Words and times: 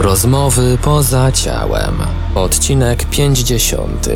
Rozmowy 0.00 0.78
poza 0.82 1.32
ciałem. 1.32 1.94
Odcinek 2.34 3.04
50. 3.04 4.08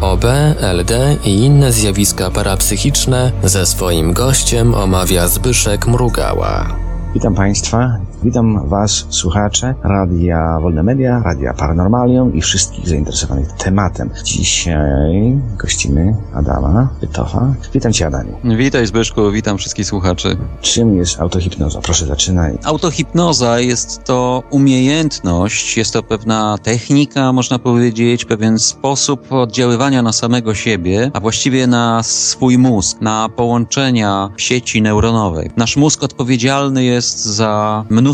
OB, 0.00 0.24
LD 0.60 1.16
i 1.24 1.44
inne 1.44 1.72
zjawiska 1.72 2.30
parapsychiczne 2.30 3.32
ze 3.44 3.66
swoim 3.66 4.12
gościem 4.12 4.74
omawia 4.74 5.28
Zbyszek 5.28 5.86
Mrugała. 5.86 6.66
Witam 7.14 7.34
Państwa, 7.34 7.98
witam 8.22 8.68
Was, 8.68 9.06
słuchacze 9.08 9.74
Radia 9.82 10.58
Wolne 10.60 10.82
Media, 10.82 11.22
Radia 11.24 11.54
Paranormalium 11.54 12.34
i 12.34 12.40
wszystkich 12.40 12.88
zainteresowanych 12.88 13.52
tematem. 13.52 14.10
Dzisiaj 14.24 15.38
gościmy 15.58 16.14
Adama 16.34 16.88
Bytowa. 17.00 17.54
Witam 17.74 17.92
Cię, 17.92 18.06
Adamie. 18.06 18.32
Witaj 18.56 18.86
Zbyszku, 18.86 19.30
witam 19.30 19.58
wszystkich 19.58 19.86
słuchaczy. 19.86 20.36
Czym 20.60 20.96
jest 20.96 21.20
autohipnoza? 21.20 21.80
Proszę 21.80 22.06
zaczynaj. 22.06 22.58
Autohipnoza 22.64 23.60
jest 23.60 24.04
to 24.04 24.42
umiejętność, 24.50 25.76
jest 25.76 25.92
to 25.92 26.02
pewna 26.02 26.58
technika, 26.62 27.32
można 27.32 27.58
powiedzieć, 27.58 28.24
pewien 28.24 28.58
sposób 28.58 29.32
oddziaływania 29.32 30.02
na 30.02 30.12
samego 30.12 30.54
siebie, 30.54 31.10
a 31.14 31.20
właściwie 31.20 31.66
na 31.66 32.02
swój 32.02 32.58
mózg, 32.58 33.00
na 33.00 33.28
połączenia 33.28 34.30
sieci 34.36 34.82
neuronowej. 34.82 35.50
Nasz 35.56 35.76
mózg 35.76 36.02
odpowiedzialny 36.02 36.84
jest 36.84 37.24
za 37.24 37.84
mnóstwo 37.90 38.09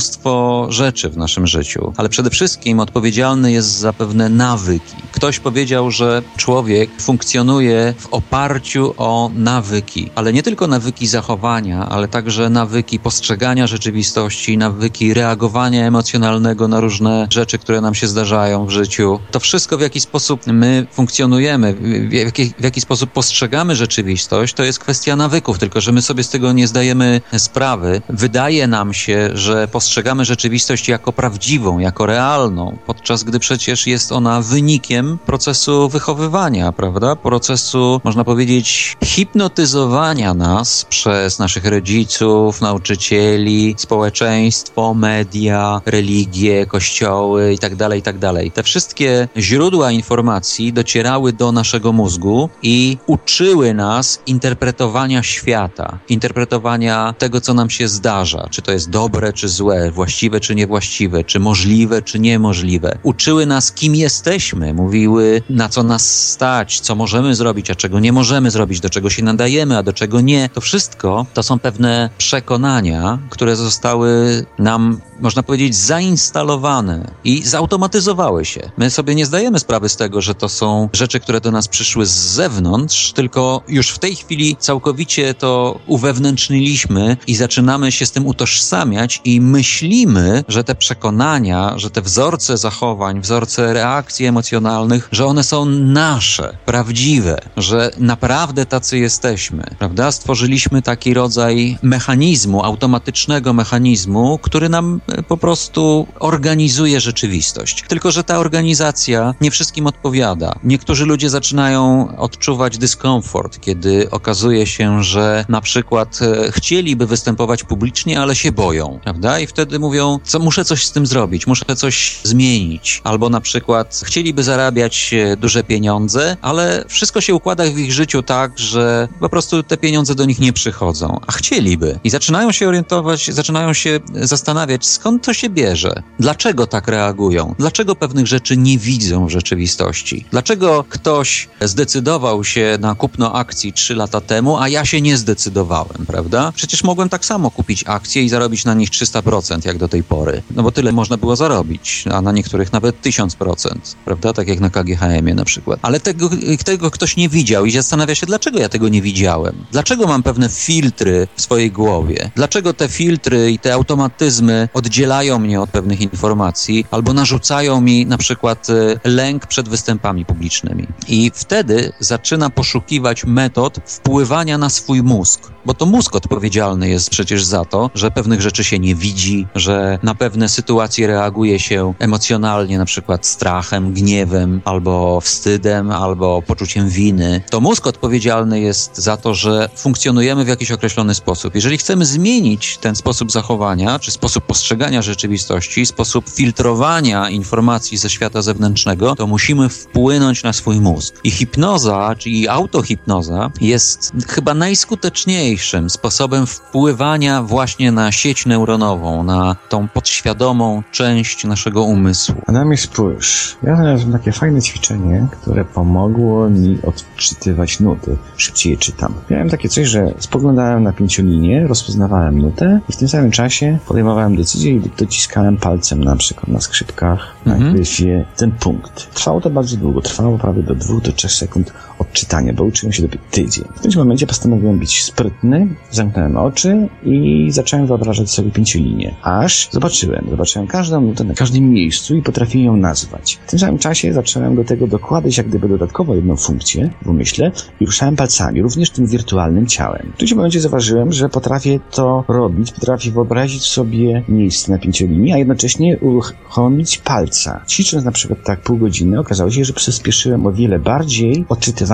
rzeczy 0.68 1.10
w 1.10 1.16
naszym 1.16 1.46
życiu, 1.46 1.92
ale 1.96 2.08
przede 2.08 2.30
wszystkim 2.30 2.80
odpowiedzialny 2.80 3.52
jest 3.52 3.68
za 3.68 3.92
pewne 3.92 4.28
nawyki. 4.28 4.96
Ktoś 5.12 5.40
powiedział, 5.40 5.90
że 5.90 6.22
człowiek 6.36 6.90
funkcjonuje 7.00 7.94
w 7.98 8.06
oparciu 8.06 8.94
o 8.96 9.30
nawyki, 9.34 10.10
ale 10.14 10.32
nie 10.32 10.42
tylko 10.42 10.66
nawyki 10.66 11.06
zachowania, 11.06 11.88
ale 11.88 12.08
także 12.08 12.50
nawyki 12.50 12.98
postrzegania 12.98 13.66
rzeczywistości, 13.66 14.58
nawyki 14.58 15.14
reagowania 15.14 15.86
emocjonalnego 15.86 16.68
na 16.68 16.80
różne 16.80 17.26
rzeczy, 17.30 17.58
które 17.58 17.80
nam 17.80 17.94
się 17.94 18.06
zdarzają 18.06 18.66
w 18.66 18.70
życiu. 18.70 19.20
To 19.30 19.40
wszystko, 19.40 19.78
w 19.78 19.80
jaki 19.80 20.00
sposób 20.00 20.40
my 20.46 20.86
funkcjonujemy, 20.92 21.74
w 22.08 22.12
jaki, 22.12 22.52
w 22.58 22.64
jaki 22.64 22.80
sposób 22.80 23.10
postrzegamy 23.10 23.76
rzeczywistość, 23.76 24.54
to 24.54 24.64
jest 24.64 24.78
kwestia 24.78 25.16
nawyków, 25.16 25.58
tylko 25.58 25.80
że 25.80 25.92
my 25.92 26.02
sobie 26.02 26.24
z 26.24 26.28
tego 26.28 26.52
nie 26.52 26.66
zdajemy 26.66 27.20
sprawy. 27.38 28.02
Wydaje 28.08 28.66
nam 28.66 28.94
się, 28.94 29.30
że 29.34 29.68
postrzegamy 29.68 29.85
rzeczywistość 30.22 30.88
jako 30.88 31.12
prawdziwą, 31.12 31.78
jako 31.78 32.06
realną, 32.06 32.76
podczas 32.86 33.24
gdy 33.24 33.38
przecież 33.38 33.86
jest 33.86 34.12
ona 34.12 34.40
wynikiem 34.40 35.18
procesu 35.26 35.88
wychowywania, 35.88 36.72
prawda? 36.72 37.16
Procesu, 37.16 38.00
można 38.04 38.24
powiedzieć, 38.24 38.96
hipnotyzowania 39.04 40.34
nas 40.34 40.84
przez 40.84 41.38
naszych 41.38 41.64
rodziców, 41.66 42.60
nauczycieli, 42.60 43.74
społeczeństwo, 43.78 44.94
media, 44.94 45.80
religie, 45.86 46.66
kościoły 46.66 47.52
itd., 47.52 47.88
tak 47.88 47.96
itd. 47.96 48.32
Tak 48.34 48.54
Te 48.54 48.62
wszystkie 48.62 49.28
źródła 49.36 49.90
informacji 49.90 50.72
docierały 50.72 51.32
do 51.32 51.52
naszego 51.52 51.92
mózgu 51.92 52.48
i 52.62 52.98
uczyły 53.06 53.74
nas 53.74 54.20
interpretowania 54.26 55.22
świata, 55.22 55.98
interpretowania 56.08 57.14
tego, 57.18 57.40
co 57.40 57.54
nam 57.54 57.70
się 57.70 57.88
zdarza, 57.88 58.48
czy 58.50 58.62
to 58.62 58.72
jest 58.72 58.90
dobre 58.90 59.32
czy 59.32 59.48
złe, 59.48 59.75
właściwe 59.92 60.40
czy 60.40 60.54
niewłaściwe, 60.54 61.24
czy 61.24 61.40
możliwe 61.40 62.02
czy 62.02 62.18
niemożliwe. 62.18 62.98
Uczyły 63.02 63.46
nas, 63.46 63.72
kim 63.72 63.94
jesteśmy, 63.94 64.74
mówiły, 64.74 65.42
na 65.50 65.68
co 65.68 65.82
nas 65.82 66.30
stać, 66.30 66.80
co 66.80 66.94
możemy 66.94 67.34
zrobić, 67.34 67.70
a 67.70 67.74
czego 67.74 68.00
nie 68.00 68.12
możemy 68.12 68.50
zrobić, 68.50 68.80
do 68.80 68.90
czego 68.90 69.10
się 69.10 69.22
nadajemy, 69.22 69.78
a 69.78 69.82
do 69.82 69.92
czego 69.92 70.20
nie. 70.20 70.48
To 70.48 70.60
wszystko 70.60 71.26
to 71.34 71.42
są 71.42 71.58
pewne 71.58 72.10
przekonania, 72.18 73.18
które 73.30 73.56
zostały 73.56 74.44
nam, 74.58 75.00
można 75.20 75.42
powiedzieć, 75.42 75.76
zainstalowane 75.76 77.10
i 77.24 77.42
zautomatyzowały 77.42 78.44
się. 78.44 78.70
My 78.76 78.90
sobie 78.90 79.14
nie 79.14 79.26
zdajemy 79.26 79.58
sprawy 79.58 79.88
z 79.88 79.96
tego, 79.96 80.20
że 80.20 80.34
to 80.34 80.48
są 80.48 80.88
rzeczy, 80.92 81.20
które 81.20 81.40
do 81.40 81.50
nas 81.50 81.68
przyszły 81.68 82.06
z 82.06 82.10
zewnątrz, 82.10 83.12
tylko 83.12 83.62
już 83.68 83.90
w 83.90 83.98
tej 83.98 84.16
chwili 84.16 84.56
całkowicie 84.58 85.34
to 85.34 85.78
uwewnętrzniliśmy 85.86 87.16
i 87.26 87.34
zaczynamy 87.34 87.92
się 87.92 88.06
z 88.06 88.12
tym 88.12 88.26
utożsamiać 88.26 89.20
i 89.24 89.40
myślimy, 89.66 90.44
że 90.48 90.64
te 90.64 90.74
przekonania, 90.74 91.72
że 91.76 91.90
te 91.90 92.02
wzorce 92.02 92.56
zachowań, 92.56 93.20
wzorce 93.20 93.72
reakcji 93.72 94.26
emocjonalnych, 94.26 95.08
że 95.12 95.26
one 95.26 95.44
są 95.44 95.64
nasze, 95.64 96.56
prawdziwe, 96.66 97.38
że 97.56 97.90
naprawdę 97.98 98.66
tacy 98.66 98.98
jesteśmy, 98.98 99.64
prawda? 99.78 100.12
Stworzyliśmy 100.12 100.82
taki 100.82 101.14
rodzaj 101.14 101.78
mechanizmu, 101.82 102.64
automatycznego 102.64 103.52
mechanizmu, 103.52 104.38
który 104.42 104.68
nam 104.68 105.00
e, 105.08 105.22
po 105.22 105.36
prostu 105.36 106.06
organizuje 106.18 107.00
rzeczywistość. 107.00 107.84
Tylko, 107.88 108.10
że 108.10 108.24
ta 108.24 108.38
organizacja 108.38 109.34
nie 109.40 109.50
wszystkim 109.50 109.86
odpowiada. 109.86 110.58
Niektórzy 110.64 111.06
ludzie 111.06 111.30
zaczynają 111.30 112.08
odczuwać 112.16 112.78
dyskomfort, 112.78 113.60
kiedy 113.60 114.10
okazuje 114.10 114.66
się, 114.66 115.02
że 115.02 115.44
na 115.48 115.60
przykład 115.60 116.18
e, 116.22 116.52
chcieliby 116.52 117.06
występować 117.06 117.64
publicznie, 117.64 118.20
ale 118.20 118.36
się 118.36 118.52
boją, 118.52 118.98
prawda? 119.04 119.40
I 119.40 119.46
wtedy 119.56 119.78
mówią, 119.78 120.18
co 120.24 120.38
muszę 120.38 120.64
coś 120.64 120.86
z 120.86 120.92
tym 120.92 121.06
zrobić, 121.06 121.46
muszę 121.46 121.76
coś 121.76 122.20
zmienić. 122.22 123.00
Albo 123.04 123.28
na 123.28 123.40
przykład 123.40 124.02
chcieliby 124.04 124.42
zarabiać 124.42 125.14
e, 125.14 125.36
duże 125.36 125.64
pieniądze, 125.64 126.36
ale 126.42 126.84
wszystko 126.88 127.20
się 127.20 127.34
układa 127.34 127.64
w 127.64 127.78
ich 127.78 127.92
życiu 127.92 128.22
tak, 128.22 128.58
że 128.58 129.08
po 129.20 129.28
prostu 129.28 129.62
te 129.62 129.76
pieniądze 129.76 130.14
do 130.14 130.24
nich 130.24 130.38
nie 130.38 130.52
przychodzą, 130.52 131.20
a 131.26 131.32
chcieliby. 131.32 131.98
I 132.04 132.10
zaczynają 132.10 132.52
się 132.52 132.68
orientować, 132.68 133.34
zaczynają 133.34 133.72
się 133.72 134.00
zastanawiać, 134.14 134.86
skąd 134.86 135.24
to 135.24 135.34
się 135.34 135.50
bierze, 135.50 136.02
dlaczego 136.20 136.66
tak 136.66 136.88
reagują, 136.88 137.54
dlaczego 137.58 137.94
pewnych 137.94 138.26
rzeczy 138.26 138.56
nie 138.56 138.78
widzą 138.78 139.26
w 139.26 139.30
rzeczywistości, 139.30 140.24
dlaczego 140.30 140.84
ktoś 140.88 141.48
zdecydował 141.60 142.44
się 142.44 142.78
na 142.80 142.94
kupno 142.94 143.32
akcji 143.32 143.72
trzy 143.72 143.94
lata 143.94 144.20
temu, 144.20 144.58
a 144.58 144.68
ja 144.68 144.84
się 144.84 145.00
nie 145.00 145.16
zdecydowałem, 145.16 146.06
prawda? 146.06 146.52
Przecież 146.56 146.84
mogłem 146.84 147.08
tak 147.08 147.24
samo 147.24 147.50
kupić 147.50 147.84
akcje 147.86 148.22
i 148.22 148.28
zarobić 148.28 148.64
na 148.64 148.74
nich 148.74 148.90
300%, 148.90 149.45
jak 149.64 149.78
do 149.78 149.88
tej 149.88 150.04
pory. 150.04 150.42
No 150.50 150.62
bo 150.62 150.72
tyle 150.72 150.92
można 150.92 151.16
było 151.16 151.36
zarobić, 151.36 152.04
a 152.12 152.20
na 152.20 152.32
niektórych 152.32 152.72
nawet 152.72 153.02
1000%, 153.02 153.96
prawda? 154.04 154.32
Tak 154.32 154.48
jak 154.48 154.60
na 154.60 154.70
KGHM-ie 154.70 155.34
na 155.34 155.44
przykład. 155.44 155.78
Ale 155.82 156.00
tego, 156.00 156.30
tego 156.64 156.90
ktoś 156.90 157.16
nie 157.16 157.28
widział 157.28 157.66
i 157.66 157.70
zastanawia 157.70 158.14
się, 158.14 158.26
dlaczego 158.26 158.58
ja 158.58 158.68
tego 158.68 158.88
nie 158.88 159.02
widziałem? 159.02 159.64
Dlaczego 159.72 160.06
mam 160.06 160.22
pewne 160.22 160.48
filtry 160.48 161.28
w 161.36 161.42
swojej 161.42 161.70
głowie? 161.70 162.30
Dlaczego 162.34 162.72
te 162.72 162.88
filtry 162.88 163.50
i 163.50 163.58
te 163.58 163.74
automatyzmy 163.74 164.68
oddzielają 164.74 165.38
mnie 165.38 165.60
od 165.60 165.70
pewnych 165.70 166.00
informacji 166.00 166.86
albo 166.90 167.12
narzucają 167.12 167.80
mi 167.80 168.06
na 168.06 168.18
przykład 168.18 168.70
e, 168.70 169.10
lęk 169.10 169.46
przed 169.46 169.68
występami 169.68 170.24
publicznymi? 170.24 170.86
I 171.08 171.30
wtedy 171.34 171.92
zaczyna 172.00 172.50
poszukiwać 172.50 173.24
metod 173.24 173.80
wpływania 173.86 174.58
na 174.58 174.70
swój 174.70 175.02
mózg, 175.02 175.40
bo 175.66 175.74
to 175.74 175.86
mózg 175.86 176.14
odpowiedzialny 176.14 176.88
jest 176.88 177.10
przecież 177.10 177.44
za 177.44 177.64
to, 177.64 177.90
że 177.94 178.10
pewnych 178.10 178.40
rzeczy 178.40 178.64
się 178.64 178.78
nie 178.78 178.94
widzi, 178.94 179.25
że 179.54 179.98
na 180.02 180.14
pewne 180.14 180.48
sytuacje 180.48 181.06
reaguje 181.06 181.58
się 181.58 181.94
emocjonalnie, 181.98 182.78
na 182.78 182.84
przykład 182.84 183.26
strachem, 183.26 183.92
gniewem, 183.92 184.60
albo 184.64 185.20
wstydem, 185.20 185.90
albo 185.90 186.42
poczuciem 186.42 186.88
winy. 186.88 187.42
To 187.50 187.60
mózg 187.60 187.86
odpowiedzialny 187.86 188.60
jest 188.60 188.96
za 188.96 189.16
to, 189.16 189.34
że 189.34 189.68
funkcjonujemy 189.76 190.44
w 190.44 190.48
jakiś 190.48 190.70
określony 190.70 191.14
sposób. 191.14 191.54
Jeżeli 191.54 191.78
chcemy 191.78 192.06
zmienić 192.06 192.78
ten 192.78 192.96
sposób 192.96 193.32
zachowania, 193.32 193.98
czy 193.98 194.10
sposób 194.10 194.46
postrzegania 194.46 195.02
rzeczywistości, 195.02 195.86
sposób 195.86 196.28
filtrowania 196.28 197.30
informacji 197.30 197.98
ze 197.98 198.10
świata 198.10 198.42
zewnętrznego, 198.42 199.14
to 199.14 199.26
musimy 199.26 199.68
wpłynąć 199.68 200.42
na 200.42 200.52
swój 200.52 200.80
mózg. 200.80 201.14
I 201.24 201.30
hipnoza, 201.30 202.14
czyli 202.18 202.48
autohipnoza, 202.48 203.50
jest 203.60 204.12
chyba 204.28 204.54
najskuteczniejszym 204.54 205.90
sposobem 205.90 206.46
wpływania 206.46 207.42
właśnie 207.42 207.92
na 207.92 208.12
sieć 208.12 208.46
neuronową, 208.46 209.15
na 209.22 209.56
tą 209.68 209.88
podświadomą 209.88 210.82
część 210.92 211.44
naszego 211.44 211.82
umysłu. 211.82 212.34
A 212.46 212.52
na 212.52 212.64
mnie 212.64 212.76
spójrz. 212.76 213.56
Ja 213.62 213.76
znalazłem 213.76 214.12
takie 214.12 214.32
fajne 214.32 214.62
ćwiczenie, 214.62 215.26
które 215.30 215.64
pomogło 215.64 216.50
mi 216.50 216.78
odczytywać 216.82 217.80
nuty. 217.80 218.16
Szybciej 218.36 218.72
je 218.72 218.78
czytam. 218.78 219.14
Miałem 219.30 219.50
takie 219.50 219.68
coś, 219.68 219.88
że 219.88 220.14
spoglądałem 220.18 220.82
na 220.82 220.92
pięciolinię, 220.92 221.66
rozpoznawałem 221.66 222.38
nutę 222.38 222.80
i 222.88 222.92
w 222.92 222.96
tym 222.96 223.08
samym 223.08 223.30
czasie 223.30 223.78
podejmowałem 223.86 224.36
decyzję 224.36 224.72
i 224.72 224.80
dociskałem 224.98 225.56
palcem 225.56 226.04
na 226.04 226.16
przykład 226.16 226.48
na 226.48 226.60
skrzypkach, 226.60 227.36
mhm. 227.46 227.66
na 227.66 227.72
gryfie 227.72 228.24
ten 228.36 228.52
punkt. 228.52 229.14
Trwało 229.14 229.40
to 229.40 229.50
bardzo 229.50 229.76
długo. 229.76 230.00
Trwało 230.00 230.38
prawie 230.38 230.62
do 230.62 230.74
dwóch 230.74 231.02
do 231.02 231.12
trzech 231.12 231.32
sekund 231.32 231.72
odczytania, 231.98 232.52
bo 232.52 232.64
uczyłem 232.64 232.92
się 232.92 233.02
dopiero 233.02 233.24
tydzień. 233.30 233.64
W 233.76 233.80
tym 233.80 233.90
momencie 233.96 234.26
postanowiłem 234.26 234.78
być 234.78 235.02
sprytny, 235.02 235.68
zamknąłem 235.90 236.36
oczy 236.36 236.88
i 237.04 237.46
zacząłem 237.50 237.86
wyobrażać 237.86 238.30
sobie 238.30 238.50
pięciolinię. 238.50 239.14
Aż 239.22 239.68
zobaczyłem, 239.72 240.26
zobaczyłem 240.30 240.66
każdą 240.68 241.00
nutę 241.00 241.24
na 241.24 241.34
każdym 241.34 241.70
miejscu 241.70 242.16
i 242.16 242.22
potrafiłem 242.22 242.66
ją 242.66 242.76
nazwać. 242.76 243.38
W 243.46 243.50
tym 243.50 243.58
samym 243.58 243.78
czasie 243.78 244.12
zacząłem 244.12 244.56
do 244.56 244.64
tego 244.64 244.86
dokładać 244.86 245.36
jak 245.36 245.48
gdyby 245.48 245.68
dodatkowo 245.68 246.14
jedną 246.14 246.36
funkcję 246.36 246.90
w 247.02 247.08
umyśle 247.08 247.52
i 247.80 247.86
ruszałem 247.86 248.16
palcami, 248.16 248.62
również 248.62 248.90
tym 248.90 249.06
wirtualnym 249.06 249.66
ciałem. 249.66 250.12
W 250.14 250.18
tym 250.18 250.36
momencie 250.36 250.60
zauważyłem, 250.60 251.12
że 251.12 251.28
potrafię 251.28 251.80
to 251.90 252.24
robić, 252.28 252.72
potrafię 252.72 253.10
wyobrazić 253.10 253.62
sobie 253.62 254.22
miejsce 254.28 254.72
na 254.72 254.78
pięciolinii, 254.78 255.32
a 255.32 255.38
jednocześnie 255.38 255.98
uruchomić 255.98 256.98
palca. 256.98 257.64
Ćwicząc 257.68 258.04
na 258.04 258.12
przykład 258.12 258.42
tak 258.44 258.60
pół 258.60 258.78
godziny, 258.78 259.20
okazało 259.20 259.50
się, 259.50 259.64
że 259.64 259.72
przyspieszyłem 259.72 260.46
o 260.46 260.52
wiele 260.52 260.78
bardziej 260.78 261.44
odczytywanie 261.48 261.85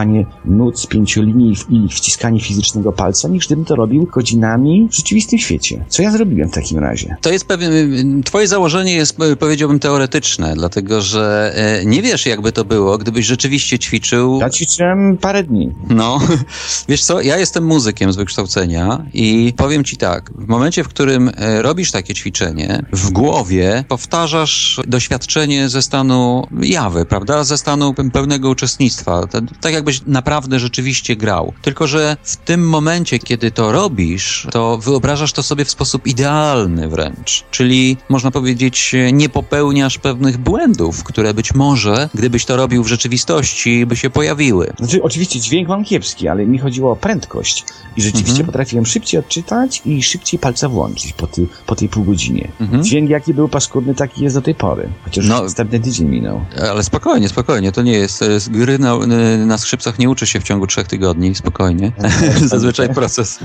nut 0.44 0.80
z 0.80 0.86
pięciolinii 0.86 1.56
i 1.70 1.88
wciskanie 1.88 2.40
fizycznego 2.40 2.92
palca, 2.92 3.28
niż 3.28 3.46
gdybym 3.46 3.64
to 3.64 3.76
robił 3.76 4.06
godzinami 4.12 4.88
w 4.90 4.96
rzeczywistym 4.96 5.38
świecie. 5.38 5.84
Co 5.88 6.02
ja 6.02 6.10
zrobiłem 6.10 6.48
w 6.48 6.52
takim 6.52 6.78
razie? 6.78 7.16
To 7.20 7.32
jest 7.32 7.46
pewien, 7.46 8.22
twoje 8.22 8.48
założenie 8.48 8.94
jest, 8.94 9.16
powiedziałbym, 9.38 9.78
teoretyczne, 9.78 10.54
dlatego 10.56 11.00
że 11.00 11.52
e, 11.54 11.84
nie 11.84 12.02
wiesz, 12.02 12.26
jakby 12.26 12.52
to 12.52 12.64
było, 12.64 12.98
gdybyś 12.98 13.26
rzeczywiście 13.26 13.78
ćwiczył. 13.78 14.38
Ja 14.40 14.50
ćwiczyłem 14.50 15.18
parę 15.18 15.42
dni. 15.42 15.72
No, 15.90 16.20
wiesz 16.88 17.04
co, 17.04 17.20
ja 17.20 17.38
jestem 17.38 17.64
muzykiem 17.64 18.12
z 18.12 18.16
wykształcenia 18.16 19.06
i 19.14 19.52
powiem 19.56 19.84
ci 19.84 19.96
tak, 19.96 20.30
w 20.34 20.48
momencie, 20.48 20.84
w 20.84 20.88
którym 20.88 21.30
robisz 21.60 21.90
takie 21.90 22.14
ćwiczenie, 22.14 22.82
w 22.92 23.10
głowie 23.10 23.84
powtarzasz 23.88 24.80
doświadczenie 24.86 25.68
ze 25.68 25.82
stanu 25.82 26.46
jawy, 26.62 27.04
prawda? 27.04 27.44
Ze 27.44 27.58
stanu 27.58 27.94
pełnego 28.12 28.50
uczestnictwa. 28.50 29.26
Tak 29.60 29.72
jakbyś 29.82 30.02
naprawdę 30.06 30.60
rzeczywiście 30.60 31.16
grał. 31.16 31.52
Tylko, 31.62 31.86
że 31.86 32.16
w 32.22 32.36
tym 32.36 32.68
momencie, 32.68 33.18
kiedy 33.18 33.50
to 33.50 33.72
robisz, 33.72 34.46
to 34.50 34.78
wyobrażasz 34.78 35.32
to 35.32 35.42
sobie 35.42 35.64
w 35.64 35.70
sposób 35.70 36.06
idealny 36.06 36.88
wręcz. 36.88 37.44
Czyli 37.50 37.96
można 38.08 38.30
powiedzieć, 38.30 38.94
nie 39.12 39.28
popełniasz 39.28 39.98
pewnych 39.98 40.38
błędów, 40.38 41.04
które 41.04 41.34
być 41.34 41.54
może, 41.54 42.08
gdybyś 42.14 42.44
to 42.44 42.56
robił 42.56 42.84
w 42.84 42.88
rzeczywistości, 42.88 43.86
by 43.86 43.96
się 43.96 44.10
pojawiły. 44.10 44.72
Znaczy, 44.78 45.02
oczywiście 45.02 45.40
dźwięk 45.40 45.68
mam 45.68 45.84
kiepski, 45.84 46.28
ale 46.28 46.46
mi 46.46 46.58
chodziło 46.58 46.92
o 46.92 46.96
prędkość. 46.96 47.64
I 47.96 48.02
rzeczywiście 48.02 48.30
mhm. 48.30 48.46
potrafiłem 48.46 48.86
szybciej 48.86 49.20
odczytać 49.20 49.82
i 49.84 50.02
szybciej 50.02 50.40
palca 50.40 50.68
włączyć 50.68 51.12
po, 51.12 51.26
ty, 51.26 51.46
po 51.66 51.76
tej 51.76 51.88
pół 51.88 52.04
godzinie. 52.04 52.48
Mhm. 52.60 52.82
Dźwięk 52.82 53.10
jaki 53.10 53.34
był 53.34 53.48
paskudny, 53.48 53.94
taki 53.94 54.24
jest 54.24 54.36
do 54.36 54.42
tej 54.42 54.54
pory. 54.54 54.88
Chociaż 55.04 55.28
no, 55.28 55.42
następny 55.42 55.80
tydzień 55.80 56.08
minął. 56.08 56.44
Ale 56.70 56.84
spokojnie, 56.84 57.28
spokojnie. 57.28 57.72
To 57.72 57.82
nie 57.82 57.92
jest... 57.92 58.24
Gry 58.50 58.78
na, 58.78 58.98
na 59.46 59.58
skrzypcach 59.58 59.71
nie 59.98 60.10
uczy 60.10 60.26
się 60.26 60.40
w 60.40 60.42
ciągu 60.42 60.66
trzech 60.66 60.86
tygodni. 60.86 61.34
Spokojnie. 61.34 61.92
Zazwyczaj 62.44 62.94
proces. 62.94 63.38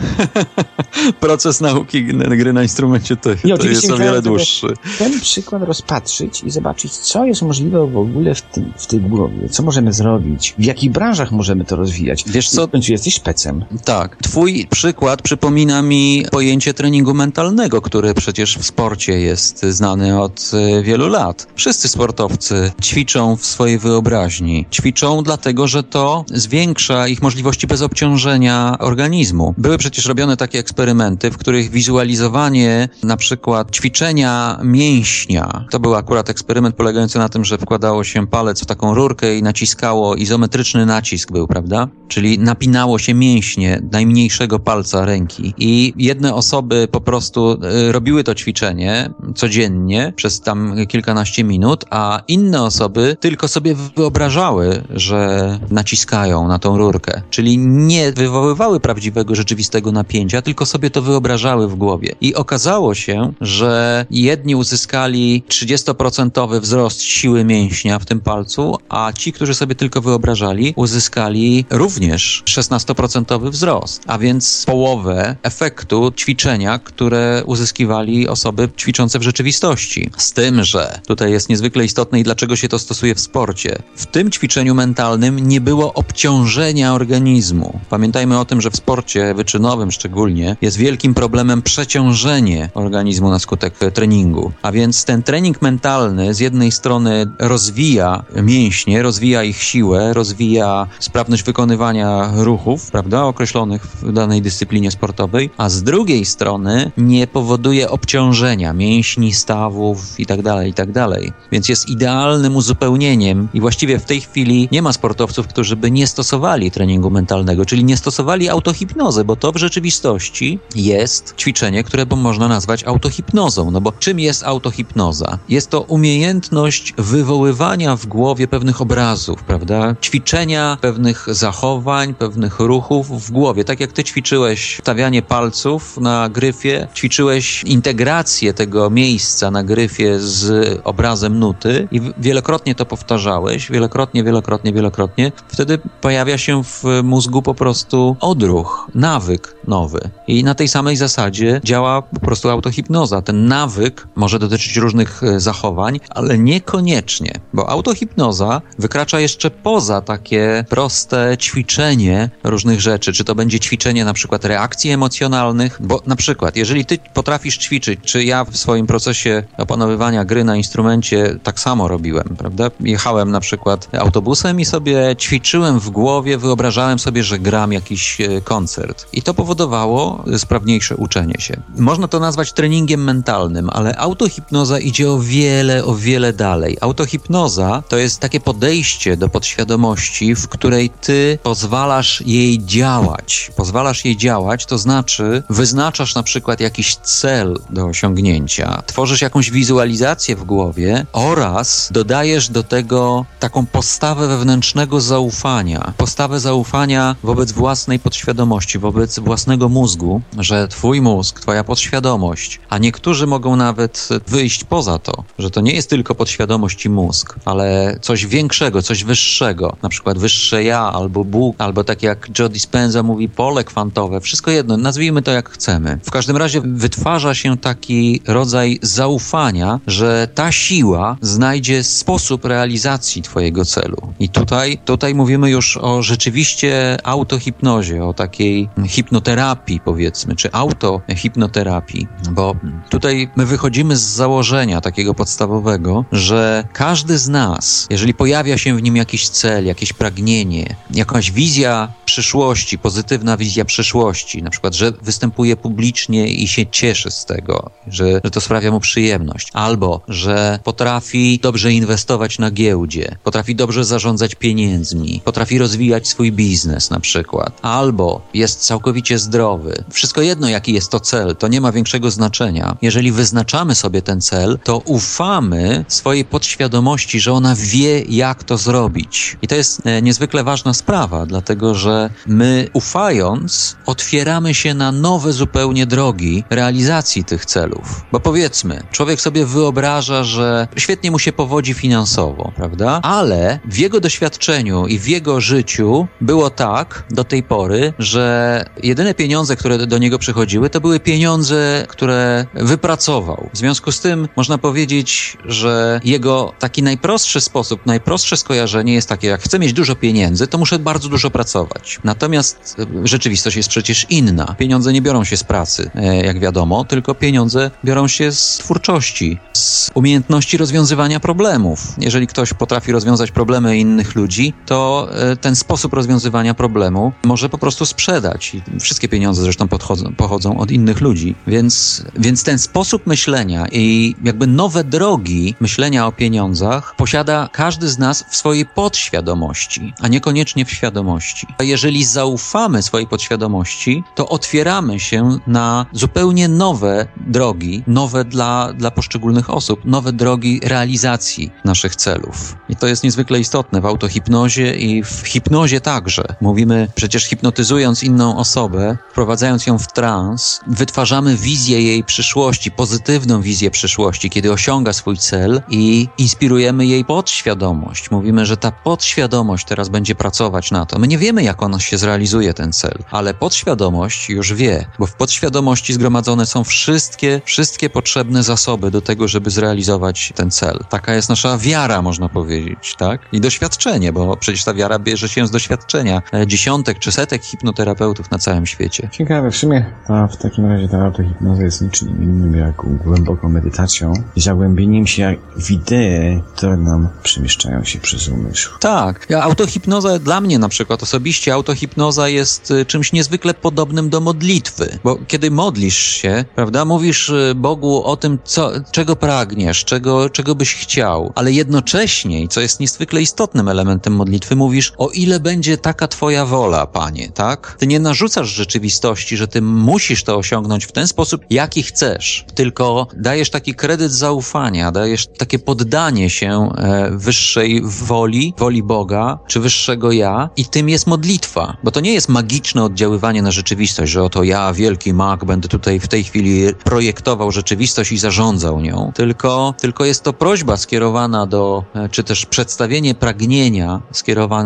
proces 1.19 1.61
nauki 1.61 2.05
gry 2.05 2.53
na 2.53 2.63
instrumencie 2.63 3.15
to, 3.15 3.29
to 3.59 3.67
jest 3.67 3.91
o 3.91 3.97
wiele 3.97 4.21
dłuższy. 4.21 4.67
Ten 4.97 5.19
przykład 5.21 5.63
rozpatrzyć 5.63 6.43
i 6.43 6.51
zobaczyć, 6.51 6.91
co 6.91 7.25
jest 7.25 7.41
możliwe 7.41 7.87
w 7.87 7.97
ogóle 7.97 8.35
w, 8.35 8.41
tym, 8.41 8.73
w 8.77 8.87
tej 8.87 8.99
głowie. 8.99 9.49
Co 9.49 9.63
możemy 9.63 9.93
zrobić? 9.93 10.55
W 10.57 10.63
jakich 10.63 10.91
branżach 10.91 11.31
możemy 11.31 11.65
to 11.65 11.75
rozwijać? 11.75 12.23
Wiesz 12.27 12.49
co? 12.49 12.67
Końcu 12.67 12.91
jesteś 12.91 13.13
szpecem. 13.13 13.65
Tak. 13.85 14.15
Twój 14.15 14.67
przykład 14.69 15.21
przypomina 15.21 15.81
mi 15.81 16.25
pojęcie 16.31 16.73
treningu 16.73 17.13
mentalnego, 17.13 17.81
który 17.81 18.13
przecież 18.13 18.57
w 18.57 18.65
sporcie 18.65 19.19
jest 19.19 19.65
znany 19.65 20.21
od 20.21 20.51
e, 20.53 20.83
wielu 20.83 21.07
lat. 21.07 21.47
Wszyscy 21.55 21.87
sportowcy 21.87 22.71
ćwiczą 22.81 23.35
w 23.35 23.45
swojej 23.45 23.79
wyobraźni. 23.79 24.65
Ćwiczą 24.71 25.23
dlatego, 25.23 25.67
że 25.67 25.83
to 25.83 26.16
zwiększa 26.33 27.07
ich 27.07 27.21
możliwości 27.21 27.67
bez 27.67 27.81
obciążenia 27.81 28.75
organizmu. 28.79 29.53
Były 29.57 29.77
przecież 29.77 30.05
robione 30.05 30.37
takie 30.37 30.59
eksperymenty, 30.59 31.31
w 31.31 31.37
których 31.37 31.69
wizualizowanie 31.69 32.89
na 33.03 33.17
przykład 33.17 33.71
ćwiczenia 33.71 34.59
mięśnia, 34.63 35.65
to 35.71 35.79
był 35.79 35.95
akurat 35.95 36.29
eksperyment 36.29 36.75
polegający 36.75 37.19
na 37.19 37.29
tym, 37.29 37.45
że 37.45 37.57
wkładało 37.57 38.03
się 38.03 38.27
palec 38.27 38.61
w 38.61 38.65
taką 38.65 38.93
rurkę 38.93 39.37
i 39.37 39.43
naciskało, 39.43 40.15
izometryczny 40.15 40.85
nacisk 40.85 41.31
był, 41.31 41.47
prawda? 41.47 41.87
Czyli 42.07 42.39
napinało 42.39 42.99
się 42.99 43.13
mięśnie 43.13 43.81
najmniejszego 43.91 44.59
palca 44.59 45.05
ręki 45.05 45.53
i 45.57 45.93
jedne 45.97 46.33
osoby 46.33 46.87
po 46.91 47.01
prostu 47.01 47.51
y, 47.51 47.91
robiły 47.91 48.23
to 48.23 48.35
ćwiczenie 48.35 49.09
codziennie 49.35 50.13
przez 50.15 50.41
tam 50.41 50.75
kilkanaście 50.87 51.43
minut, 51.43 51.85
a 51.89 52.21
inne 52.27 52.63
osoby 52.63 53.17
tylko 53.19 53.47
sobie 53.47 53.75
wyobrażały, 53.95 54.83
że 54.89 55.59
naciskają 55.71 56.06
na 56.47 56.59
tą 56.59 56.77
rurkę. 56.77 57.21
Czyli 57.29 57.57
nie 57.57 58.11
wywoływały 58.11 58.79
prawdziwego, 58.79 59.35
rzeczywistego 59.35 59.91
napięcia, 59.91 60.41
tylko 60.41 60.65
sobie 60.65 60.89
to 60.89 61.01
wyobrażały 61.01 61.67
w 61.67 61.75
głowie. 61.75 62.15
I 62.21 62.35
okazało 62.35 62.95
się, 62.95 63.33
że 63.41 64.05
jedni 64.11 64.55
uzyskali 64.55 65.43
30% 65.49 66.61
wzrost 66.61 67.01
siły 67.01 67.43
mięśnia 67.43 67.99
w 67.99 68.05
tym 68.05 68.19
palcu, 68.19 68.77
a 68.89 69.13
ci, 69.13 69.33
którzy 69.33 69.53
sobie 69.53 69.75
tylko 69.75 70.01
wyobrażali, 70.01 70.73
uzyskali 70.75 71.65
również 71.69 72.43
16% 72.45 73.49
wzrost. 73.51 74.03
A 74.07 74.17
więc 74.17 74.63
połowę 74.65 75.35
efektu 75.43 76.11
ćwiczenia, 76.11 76.79
które 76.79 77.43
uzyskiwali 77.45 78.27
osoby 78.27 78.69
ćwiczące 78.77 79.19
w 79.19 79.23
rzeczywistości. 79.23 80.09
Z 80.17 80.31
tym, 80.33 80.63
że 80.63 80.99
tutaj 81.07 81.31
jest 81.31 81.49
niezwykle 81.49 81.85
istotne 81.85 82.19
i 82.19 82.23
dlaczego 82.23 82.55
się 82.55 82.67
to 82.67 82.79
stosuje 82.79 83.15
w 83.15 83.19
sporcie. 83.19 83.77
W 83.95 84.05
tym 84.05 84.31
ćwiczeniu 84.31 84.75
mentalnym 84.75 85.47
nie 85.47 85.61
było 85.61 85.93
obciążenia 85.97 86.93
organizmu. 86.93 87.79
Pamiętajmy 87.89 88.39
o 88.39 88.45
tym, 88.45 88.61
że 88.61 88.71
w 88.71 88.75
sporcie 88.75 89.33
wyczynowym 89.33 89.91
szczególnie 89.91 90.57
jest 90.61 90.77
wielkim 90.77 91.13
problemem 91.13 91.61
przeciążenie 91.61 92.69
organizmu 92.73 93.29
na 93.29 93.39
skutek 93.39 93.73
treningu. 93.93 94.51
A 94.61 94.71
więc 94.71 95.05
ten 95.05 95.23
trening 95.23 95.61
mentalny 95.61 96.33
z 96.33 96.39
jednej 96.39 96.71
strony 96.71 97.25
rozwija 97.39 98.23
mięśnie, 98.43 99.03
rozwija 99.03 99.43
ich 99.43 99.63
siłę, 99.63 100.13
rozwija 100.13 100.87
sprawność 100.99 101.43
wykonywania 101.43 102.31
ruchów, 102.35 102.91
prawda, 102.91 103.23
określonych 103.23 103.85
w 103.85 104.11
danej 104.11 104.41
dyscyplinie 104.41 104.91
sportowej, 104.91 105.49
a 105.57 105.69
z 105.69 105.83
drugiej 105.83 106.25
strony 106.25 106.91
nie 106.97 107.27
powoduje 107.27 107.89
obciążenia 107.89 108.73
mięśni, 108.73 109.33
stawów 109.33 110.19
itd., 110.19 110.43
tak 110.43 110.67
itd. 110.67 110.93
Tak 110.93 111.49
Więc 111.51 111.69
jest 111.69 111.89
idealnym 111.89 112.55
uzupełnieniem 112.55 113.47
i 113.53 113.61
właściwie 113.61 113.99
w 113.99 114.05
tej 114.05 114.21
chwili 114.21 114.69
nie 114.71 114.81
ma 114.81 114.93
sportowców, 114.93 115.47
którzy 115.47 115.75
by 115.75 115.86
nie 115.91 116.07
stosowali 116.07 116.71
treningu 116.71 117.09
mentalnego, 117.09 117.65
czyli 117.65 117.83
nie 117.83 117.97
stosowali 117.97 118.49
autohipnozy, 118.49 119.23
bo 119.23 119.35
to 119.35 119.51
w 119.51 119.57
rzeczywistości 119.57 120.59
jest 120.75 121.33
ćwiczenie, 121.37 121.83
które 121.83 122.05
można 122.15 122.47
nazwać 122.47 122.83
autohipnozą. 122.83 123.71
No 123.71 123.81
bo 123.81 123.91
czym 123.91 124.19
jest 124.19 124.43
autohipnoza? 124.43 125.39
Jest 125.49 125.69
to 125.69 125.81
umiejętność 125.81 126.93
wywoływania 126.97 127.95
w 127.95 128.05
głowie 128.05 128.47
pewnych 128.47 128.81
obrazów, 128.81 129.43
prawda? 129.43 129.95
Ćwiczenia 130.01 130.77
pewnych 130.81 131.25
zachowań, 131.31 132.13
pewnych 132.13 132.59
ruchów 132.59 133.27
w 133.27 133.31
głowie. 133.31 133.63
Tak 133.63 133.79
jak 133.79 133.91
ty 133.91 134.03
ćwiczyłeś 134.03 134.77
stawianie 134.81 135.21
palców 135.21 135.97
na 135.97 136.29
gryfie, 136.29 136.87
ćwiczyłeś 136.95 137.63
integrację 137.63 138.53
tego 138.53 138.89
miejsca 138.89 139.51
na 139.51 139.63
gryfie 139.63 140.19
z 140.19 140.79
obrazem 140.83 141.39
nuty 141.39 141.87
i 141.91 142.01
wielokrotnie 142.17 142.75
to 142.75 142.85
powtarzałeś, 142.85 143.71
wielokrotnie, 143.71 144.23
wielokrotnie, 144.23 144.73
wielokrotnie. 144.73 145.31
Wtedy 145.47 145.66
pojawia 146.01 146.37
się 146.37 146.63
w 146.63 146.83
mózgu 147.03 147.41
po 147.41 147.53
prostu 147.53 148.15
odruch, 148.19 148.87
nawyk 148.95 149.55
nowy. 149.67 149.99
I 150.27 150.43
na 150.43 150.55
tej 150.55 150.67
samej 150.67 150.97
zasadzie 150.97 151.61
działa 151.63 152.01
po 152.01 152.19
prostu 152.19 152.49
autohipnoza. 152.49 153.21
Ten 153.21 153.45
nawyk 153.45 154.07
może 154.15 154.39
dotyczyć 154.39 154.77
różnych 154.77 155.23
e, 155.23 155.39
zachowań, 155.39 155.99
ale 156.09 156.37
niekoniecznie, 156.37 157.31
bo 157.53 157.69
autohipnoza 157.69 158.61
wykracza 158.79 159.19
jeszcze 159.19 159.51
poza 159.51 160.01
takie 160.01 160.65
proste 160.69 161.37
ćwiczenie 161.37 162.29
różnych 162.43 162.81
rzeczy. 162.81 163.13
Czy 163.13 163.23
to 163.23 163.35
będzie 163.35 163.59
ćwiczenie 163.59 164.05
na 164.05 164.13
przykład 164.13 164.45
reakcji 164.45 164.91
emocjonalnych, 164.91 165.77
bo 165.79 166.01
na 166.05 166.15
przykład, 166.15 166.55
jeżeli 166.55 166.85
ty 166.85 166.97
potrafisz 167.13 167.57
ćwiczyć, 167.57 167.99
czy 168.03 168.23
ja 168.23 168.45
w 168.45 168.57
swoim 168.57 168.87
procesie 168.87 169.43
opanowywania 169.57 170.25
gry 170.25 170.43
na 170.43 170.55
instrumencie 170.55 171.39
tak 171.43 171.59
samo 171.59 171.87
robiłem, 171.87 172.35
prawda? 172.37 172.71
Jechałem 172.79 173.31
na 173.31 173.39
przykład 173.39 173.89
autobusem 173.95 174.59
i 174.59 174.65
sobie 174.65 175.15
ćwiczyłem 175.15 175.56
w 175.57 175.89
głowie, 175.89 176.37
wyobrażałem 176.37 176.99
sobie, 176.99 177.23
że 177.23 177.39
gram 177.39 177.73
jakiś 177.73 178.21
e, 178.21 178.41
koncert. 178.41 179.07
I 179.13 179.21
to 179.21 179.33
powodowało 179.33 180.23
sprawniejsze 180.37 180.95
uczenie 180.95 181.35
się. 181.39 181.61
Można 181.77 182.07
to 182.07 182.19
nazwać 182.19 182.53
treningiem 182.53 183.03
mentalnym, 183.03 183.69
ale 183.69 183.97
autohipnoza 183.97 184.79
idzie 184.79 185.11
o 185.11 185.19
wiele, 185.19 185.85
o 185.85 185.95
wiele 185.95 186.33
dalej. 186.33 186.77
Autohipnoza 186.81 187.83
to 187.89 187.97
jest 187.97 188.19
takie 188.19 188.39
podejście 188.39 189.17
do 189.17 189.29
podświadomości, 189.29 190.35
w 190.35 190.47
której 190.47 190.89
ty 190.89 191.39
pozwalasz 191.43 192.23
jej 192.25 192.65
działać. 192.65 193.51
Pozwalasz 193.55 194.05
jej 194.05 194.17
działać, 194.17 194.65
to 194.65 194.77
znaczy 194.77 195.43
wyznaczasz 195.49 196.15
na 196.15 196.23
przykład 196.23 196.59
jakiś 196.59 196.95
cel 196.95 197.59
do 197.69 197.85
osiągnięcia, 197.85 198.83
tworzysz 198.85 199.21
jakąś 199.21 199.51
wizualizację 199.51 200.35
w 200.35 200.43
głowie 200.43 201.05
oraz 201.13 201.89
dodajesz 201.91 202.49
do 202.49 202.63
tego 202.63 203.25
taką 203.39 203.65
postawę 203.65 204.27
wewnętrznego 204.27 205.01
zaufania 205.01 205.46
zaufania, 205.47 205.93
postawę 205.97 206.39
zaufania 206.39 207.15
wobec 207.23 207.51
własnej 207.51 207.99
podświadomości, 207.99 208.79
wobec 208.79 209.19
własnego 209.19 209.69
mózgu, 209.69 210.21
że 210.39 210.67
twój 210.67 211.01
mózg, 211.01 211.39
twoja 211.39 211.63
podświadomość, 211.63 212.59
a 212.69 212.77
niektórzy 212.77 213.27
mogą 213.27 213.55
nawet 213.55 214.09
wyjść 214.27 214.63
poza 214.63 214.99
to, 214.99 215.23
że 215.39 215.49
to 215.49 215.61
nie 215.61 215.71
jest 215.71 215.89
tylko 215.89 216.15
podświadomość 216.15 216.85
i 216.85 216.89
mózg, 216.89 217.35
ale 217.45 217.97
coś 218.01 218.25
większego, 218.25 218.81
coś 218.81 219.03
wyższego, 219.03 219.77
na 219.81 219.89
przykład 219.89 220.17
wyższe 220.17 220.63
ja, 220.63 220.79
albo 220.79 221.23
Bóg, 221.23 221.55
albo 221.57 221.83
tak 221.83 222.03
jak 222.03 222.39
Joe 222.39 222.49
Dispenza 222.49 223.03
mówi, 223.03 223.29
pole 223.29 223.63
kwantowe, 223.63 224.21
wszystko 224.21 224.51
jedno, 224.51 224.77
nazwijmy 224.77 225.21
to 225.21 225.31
jak 225.31 225.49
chcemy. 225.49 225.99
W 226.03 226.11
każdym 226.11 226.37
razie 226.37 226.61
wytwarza 226.61 227.35
się 227.35 227.57
taki 227.57 228.21
rodzaj 228.27 228.79
zaufania, 228.81 229.79
że 229.87 230.27
ta 230.35 230.51
siła 230.51 231.17
znajdzie 231.21 231.83
sposób 231.83 232.45
realizacji 232.45 233.21
twojego 233.21 233.65
celu. 233.65 234.13
I 234.19 234.29
tutaj, 234.29 234.77
tutaj 234.85 235.15
mówimy 235.15 235.36
już 235.45 235.77
o 235.77 236.03
rzeczywiście 236.03 236.97
autohipnozie, 237.03 238.05
o 238.05 238.13
takiej 238.13 238.69
hipnoterapii 238.87 239.79
powiedzmy, 239.79 240.35
czy 240.35 240.51
autohipnoterapii, 240.51 242.07
bo 242.31 242.55
tutaj 242.89 243.29
my 243.35 243.45
wychodzimy 243.45 243.97
z 243.97 244.01
założenia 244.01 244.81
takiego 244.81 245.13
podstawowego, 245.13 246.05
że 246.11 246.67
każdy 246.73 247.17
z 247.17 247.27
nas, 247.29 247.87
jeżeli 247.89 248.13
pojawia 248.13 248.57
się 248.57 248.77
w 248.77 248.83
nim 248.83 248.95
jakiś 248.95 249.29
cel, 249.29 249.65
jakieś 249.65 249.93
pragnienie, 249.93 250.75
jakaś 250.91 251.31
wizja 251.31 251.91
przyszłości, 252.05 252.79
pozytywna 252.79 253.37
wizja 253.37 253.65
przyszłości, 253.65 254.43
na 254.43 254.49
przykład, 254.49 254.75
że 254.75 254.91
występuje 255.01 255.55
publicznie 255.55 256.27
i 256.27 256.47
się 256.47 256.65
cieszy 256.65 257.11
z 257.11 257.25
tego, 257.25 257.71
że, 257.87 258.21
że 258.23 258.31
to 258.31 258.41
sprawia 258.41 258.71
mu 258.71 258.79
przyjemność, 258.79 259.49
albo 259.53 260.01
że 260.07 260.59
potrafi 260.63 261.39
dobrze 261.39 261.73
inwestować 261.73 262.39
na 262.39 262.51
giełdzie, 262.51 263.15
potrafi 263.23 263.55
dobrze 263.55 263.85
zarządzać 263.85 264.35
pieniędzmi, 264.35 265.21
potrafi 265.27 265.57
rozwijać 265.57 266.07
swój 266.07 266.31
biznes 266.31 266.89
na 266.89 266.99
przykład, 266.99 267.59
albo 267.61 268.21
jest 268.33 268.59
całkowicie 268.59 269.19
zdrowy. 269.19 269.83
Wszystko 269.91 270.21
jedno, 270.21 270.49
jaki 270.49 270.73
jest 270.73 270.91
to 270.91 270.99
cel, 270.99 271.35
to 271.35 271.47
nie 271.47 271.61
ma 271.61 271.71
większego 271.71 272.11
znaczenia. 272.11 272.77
Jeżeli 272.81 273.11
wyznaczamy 273.11 273.75
sobie 273.75 274.01
ten 274.01 274.21
cel, 274.21 274.59
to 274.63 274.77
ufamy 274.77 275.85
swojej 275.87 276.25
podświadomości, 276.25 277.19
że 277.19 277.33
ona 277.33 277.55
wie, 277.55 278.01
jak 278.01 278.43
to 278.43 278.57
zrobić. 278.57 279.37
I 279.41 279.47
to 279.47 279.55
jest 279.55 279.81
e, 279.85 280.01
niezwykle 280.01 280.43
ważna 280.43 280.73
sprawa, 280.73 281.25
dlatego 281.25 281.75
że 281.75 282.09
my 282.27 282.69
ufając, 282.73 283.75
otwieramy 283.85 284.53
się 284.53 284.73
na 284.73 284.91
nowe 284.91 285.33
zupełnie 285.33 285.85
drogi 285.85 286.43
realizacji 286.49 287.23
tych 287.23 287.45
celów. 287.45 288.05
Bo 288.11 288.19
powiedzmy, 288.19 288.83
człowiek 288.91 289.21
sobie 289.21 289.45
wyobraża, 289.45 290.23
że 290.23 290.67
świetnie 290.75 291.11
mu 291.11 291.19
się 291.19 291.31
powodzi 291.33 291.73
finansowo, 291.73 292.51
prawda? 292.55 292.99
Ale 293.03 293.59
w 293.65 293.77
jego 293.77 293.99
doświadczeniu 293.99 294.87
i 294.87 294.99
w 294.99 295.07
jego 295.07 295.16
życiu 295.37 296.07
było 296.21 296.49
tak 296.49 297.03
do 297.09 297.23
tej 297.23 297.43
pory, 297.43 297.93
że 297.99 298.65
jedyne 298.83 299.13
pieniądze, 299.13 299.55
które 299.55 299.77
do 299.77 299.97
niego 299.97 300.19
przychodziły, 300.19 300.69
to 300.69 300.81
były 300.81 300.99
pieniądze, 300.99 301.85
które 301.89 302.45
wypracował. 302.53 303.49
W 303.53 303.57
związku 303.57 303.91
z 303.91 303.99
tym 303.99 304.27
można 304.35 304.57
powiedzieć, 304.57 305.37
że 305.45 305.99
jego 306.03 306.53
taki 306.59 306.83
najprostszy 306.83 307.41
sposób, 307.41 307.85
najprostsze 307.85 308.37
skojarzenie 308.37 308.93
jest 308.93 309.09
takie, 309.09 309.27
jak 309.27 309.41
chcę 309.41 309.59
mieć 309.59 309.73
dużo 309.73 309.95
pieniędzy, 309.95 310.47
to 310.47 310.57
muszę 310.57 310.79
bardzo 310.79 311.09
dużo 311.09 311.29
pracować. 311.29 311.99
Natomiast 312.03 312.75
e, 312.79 313.07
rzeczywistość 313.07 313.57
jest 313.57 313.69
przecież 313.69 314.05
inna. 314.09 314.55
Pieniądze 314.57 314.93
nie 314.93 315.01
biorą 315.01 315.23
się 315.23 315.37
z 315.37 315.43
pracy, 315.43 315.91
e, 315.95 316.25
jak 316.25 316.39
wiadomo, 316.39 316.85
tylko 316.85 317.15
pieniądze 317.15 317.71
biorą 317.85 318.07
się 318.07 318.31
z 318.31 318.57
twórczości, 318.57 319.39
z 319.53 319.91
umiejętności 319.93 320.57
rozwiązywania 320.57 321.19
problemów. 321.19 321.79
Jeżeli 321.97 322.27
ktoś 322.27 322.53
potrafi 322.53 322.91
rozwiązać 322.91 323.31
problemy 323.31 323.77
innych 323.77 324.15
ludzi, 324.15 324.53
to 324.65 325.06
e, 325.11 325.35
ten 325.35 325.55
sposób 325.55 325.93
rozwiązywania 325.93 326.53
problemu 326.53 327.11
może 327.23 327.49
po 327.49 327.57
prostu 327.57 327.85
sprzedać. 327.85 328.55
I 328.55 328.79
wszystkie 328.79 329.09
pieniądze 329.09 329.41
zresztą 329.41 329.67
podchodzą, 329.67 330.13
pochodzą 330.17 330.57
od 330.59 330.71
innych 330.71 331.01
ludzi. 331.01 331.35
Więc, 331.47 332.03
więc 332.15 332.43
ten 332.43 332.59
sposób 332.59 333.07
myślenia 333.07 333.65
i 333.71 334.15
jakby 334.23 334.47
nowe 334.47 334.83
drogi 334.83 335.55
myślenia 335.59 336.07
o 336.07 336.11
pieniądzach 336.11 336.95
posiada 336.95 337.49
każdy 337.51 337.89
z 337.89 337.97
nas 337.97 338.25
w 338.29 338.35
swojej 338.35 338.65
podświadomości, 338.65 339.93
a 340.01 340.07
niekoniecznie 340.07 340.65
w 340.65 340.71
świadomości. 340.71 341.47
A 341.57 341.63
jeżeli 341.63 342.03
zaufamy 342.03 342.83
swojej 342.83 343.07
podświadomości, 343.07 344.03
to 344.15 344.29
otwieramy 344.29 344.99
się 344.99 345.39
na 345.47 345.85
zupełnie 345.93 346.47
nowe 346.47 347.07
drogi, 347.27 347.83
nowe 347.87 348.25
dla, 348.25 348.73
dla 348.73 348.91
poszczególnych 348.91 349.49
osób, 349.49 349.85
nowe 349.85 350.13
drogi 350.13 350.59
realizacji 350.63 351.51
naszych 351.65 351.95
celów. 351.95 352.55
I 352.69 352.75
to 352.75 352.87
jest 352.87 353.03
niezwykle 353.03 353.39
istotne 353.39 353.81
w 353.81 353.85
autohipnozie 353.85 354.75
i 354.75 354.96
w 355.03 355.27
hipnozie 355.27 355.81
także. 355.81 356.23
Mówimy, 356.41 356.87
przecież 356.95 357.25
hipnotyzując 357.25 358.03
inną 358.03 358.37
osobę, 358.37 358.97
wprowadzając 359.11 359.67
ją 359.67 359.77
w 359.77 359.93
trans, 359.93 360.59
wytwarzamy 360.67 361.35
wizję 361.35 361.81
jej 361.81 362.03
przyszłości, 362.03 362.71
pozytywną 362.71 363.41
wizję 363.41 363.71
przyszłości, 363.71 364.29
kiedy 364.29 364.51
osiąga 364.51 364.93
swój 364.93 365.17
cel 365.17 365.61
i 365.69 366.07
inspirujemy 366.17 366.85
jej 366.85 367.05
podświadomość. 367.05 368.11
Mówimy, 368.11 368.45
że 368.45 368.57
ta 368.57 368.71
podświadomość 368.71 369.67
teraz 369.67 369.89
będzie 369.89 370.15
pracować 370.15 370.71
na 370.71 370.85
to. 370.85 370.99
My 370.99 371.07
nie 371.07 371.17
wiemy, 371.17 371.43
jak 371.43 371.63
on 371.63 371.79
się 371.79 371.97
zrealizuje, 371.97 372.53
ten 372.53 372.73
cel, 372.73 372.97
ale 373.11 373.33
podświadomość 373.33 374.29
już 374.29 374.53
wie, 374.53 374.85
bo 374.99 375.05
w 375.05 375.13
podświadomości 375.13 375.93
zgromadzone 375.93 376.45
są 376.45 376.63
wszystkie, 376.63 377.41
wszystkie 377.45 377.89
potrzebne 377.89 378.43
zasoby 378.43 378.91
do 378.91 379.01
tego, 379.01 379.27
żeby 379.27 379.49
zrealizować 379.49 380.33
ten 380.35 380.51
cel. 380.51 380.79
Taka 380.89 381.13
jest 381.13 381.29
nasza 381.29 381.57
wiara, 381.57 382.01
można 382.01 382.29
powiedzieć, 382.29 382.95
tak? 382.97 383.21
I 383.31 383.41
doświadczenie, 383.41 384.13
bo 384.13 384.37
przecież 384.37 384.63
ta 384.63 384.73
wiara 384.73 384.86
bierze 384.99 385.29
się 385.29 385.47
z 385.47 385.51
doświadczenia 385.51 386.21
e, 386.33 386.47
dziesiątek 386.47 386.99
czy 386.99 387.11
setek 387.11 387.43
hipnoterapeutów 387.43 388.31
na 388.31 388.39
całym 388.39 388.65
świecie. 388.65 389.09
Ciekawe, 389.11 389.51
w 389.51 389.55
sumie 389.55 389.85
ta, 390.07 390.27
w 390.27 390.37
takim 390.37 390.65
razie 390.65 390.87
ta 390.87 391.05
autohipnoza 391.05 391.63
jest 391.63 391.81
niczym 391.81 392.23
innym 392.23 392.55
jak 392.55 392.75
głęboką 393.05 393.49
medytacją 393.49 394.13
i 394.35 394.41
zagłębieniem 394.41 395.07
się 395.07 395.35
w 395.57 395.71
idee, 395.71 396.41
które 396.55 396.77
nam 396.77 397.07
przemieszczają 397.23 397.83
się 397.83 397.99
przez 397.99 398.29
umysł. 398.29 398.79
Tak. 398.79 399.27
Autohipnoza 399.41 400.19
dla 400.19 400.41
mnie 400.41 400.59
na 400.59 400.69
przykład 400.69 401.03
osobiście 401.03 401.53
autohipnoza 401.53 402.29
jest 402.29 402.71
y, 402.71 402.85
czymś 402.85 403.13
niezwykle 403.13 403.53
podobnym 403.53 404.09
do 404.09 404.21
modlitwy, 404.21 404.99
bo 405.03 405.17
kiedy 405.27 405.51
modlisz 405.51 405.97
się, 405.97 406.45
prawda, 406.55 406.85
mówisz 406.85 407.29
y, 407.29 407.53
Bogu 407.55 408.03
o 408.03 408.17
tym, 408.17 408.39
co, 408.43 408.71
czego 408.91 409.15
pragniesz, 409.15 409.85
czego, 409.85 410.29
czego 410.29 410.55
byś 410.55 410.75
chciał, 410.75 411.31
ale 411.35 411.51
jednocześnie, 411.51 412.47
co 412.47 412.61
jest 412.61 412.79
niezwykle 412.79 413.21
istotnym 413.21 413.67
elementem 413.67 414.13
modlitwy, 414.13 414.55
mówisz, 414.55 414.66
o 414.97 415.09
ile 415.09 415.39
będzie 415.39 415.77
taka 415.77 416.07
twoja 416.07 416.45
wola, 416.45 416.87
Panie, 416.87 417.29
tak? 417.29 417.75
Ty 417.79 417.87
nie 417.87 417.99
narzucasz 417.99 418.47
rzeczywistości, 418.47 419.37
że 419.37 419.47
ty 419.47 419.61
musisz 419.61 420.23
to 420.23 420.37
osiągnąć 420.37 420.85
w 420.85 420.91
ten 420.91 421.07
sposób, 421.07 421.45
jaki 421.49 421.83
chcesz, 421.83 422.45
tylko 422.55 423.07
dajesz 423.17 423.49
taki 423.49 423.75
kredyt 423.75 424.11
zaufania, 424.11 424.91
dajesz 424.91 425.27
takie 425.37 425.59
poddanie 425.59 426.29
się 426.29 426.69
e, 426.77 427.11
wyższej 427.11 427.81
woli, 427.83 428.53
woli 428.57 428.83
Boga, 428.83 429.39
czy 429.47 429.59
wyższego 429.59 430.11
ja 430.11 430.49
i 430.55 430.65
tym 430.65 430.89
jest 430.89 431.07
modlitwa, 431.07 431.77
bo 431.83 431.91
to 431.91 431.99
nie 431.99 432.13
jest 432.13 432.29
magiczne 432.29 432.83
oddziaływanie 432.83 433.41
na 433.41 433.51
rzeczywistość, 433.51 434.11
że 434.11 434.23
oto 434.23 434.43
ja, 434.43 434.73
wielki 434.73 435.13
mag, 435.13 435.45
będę 435.45 435.67
tutaj 435.67 435.99
w 435.99 436.07
tej 436.07 436.23
chwili 436.23 436.73
projektował 436.83 437.51
rzeczywistość 437.51 438.11
i 438.11 438.17
zarządzał 438.17 438.79
nią, 438.79 439.11
tylko, 439.15 439.73
tylko 439.77 440.05
jest 440.05 440.23
to 440.23 440.33
prośba 440.33 440.77
skierowana 440.77 441.45
do, 441.45 441.83
e, 441.95 442.09
czy 442.09 442.23
też 442.23 442.45
przedstawienie 442.45 443.15
pragnienia 443.15 444.01
skierowane 444.11 444.56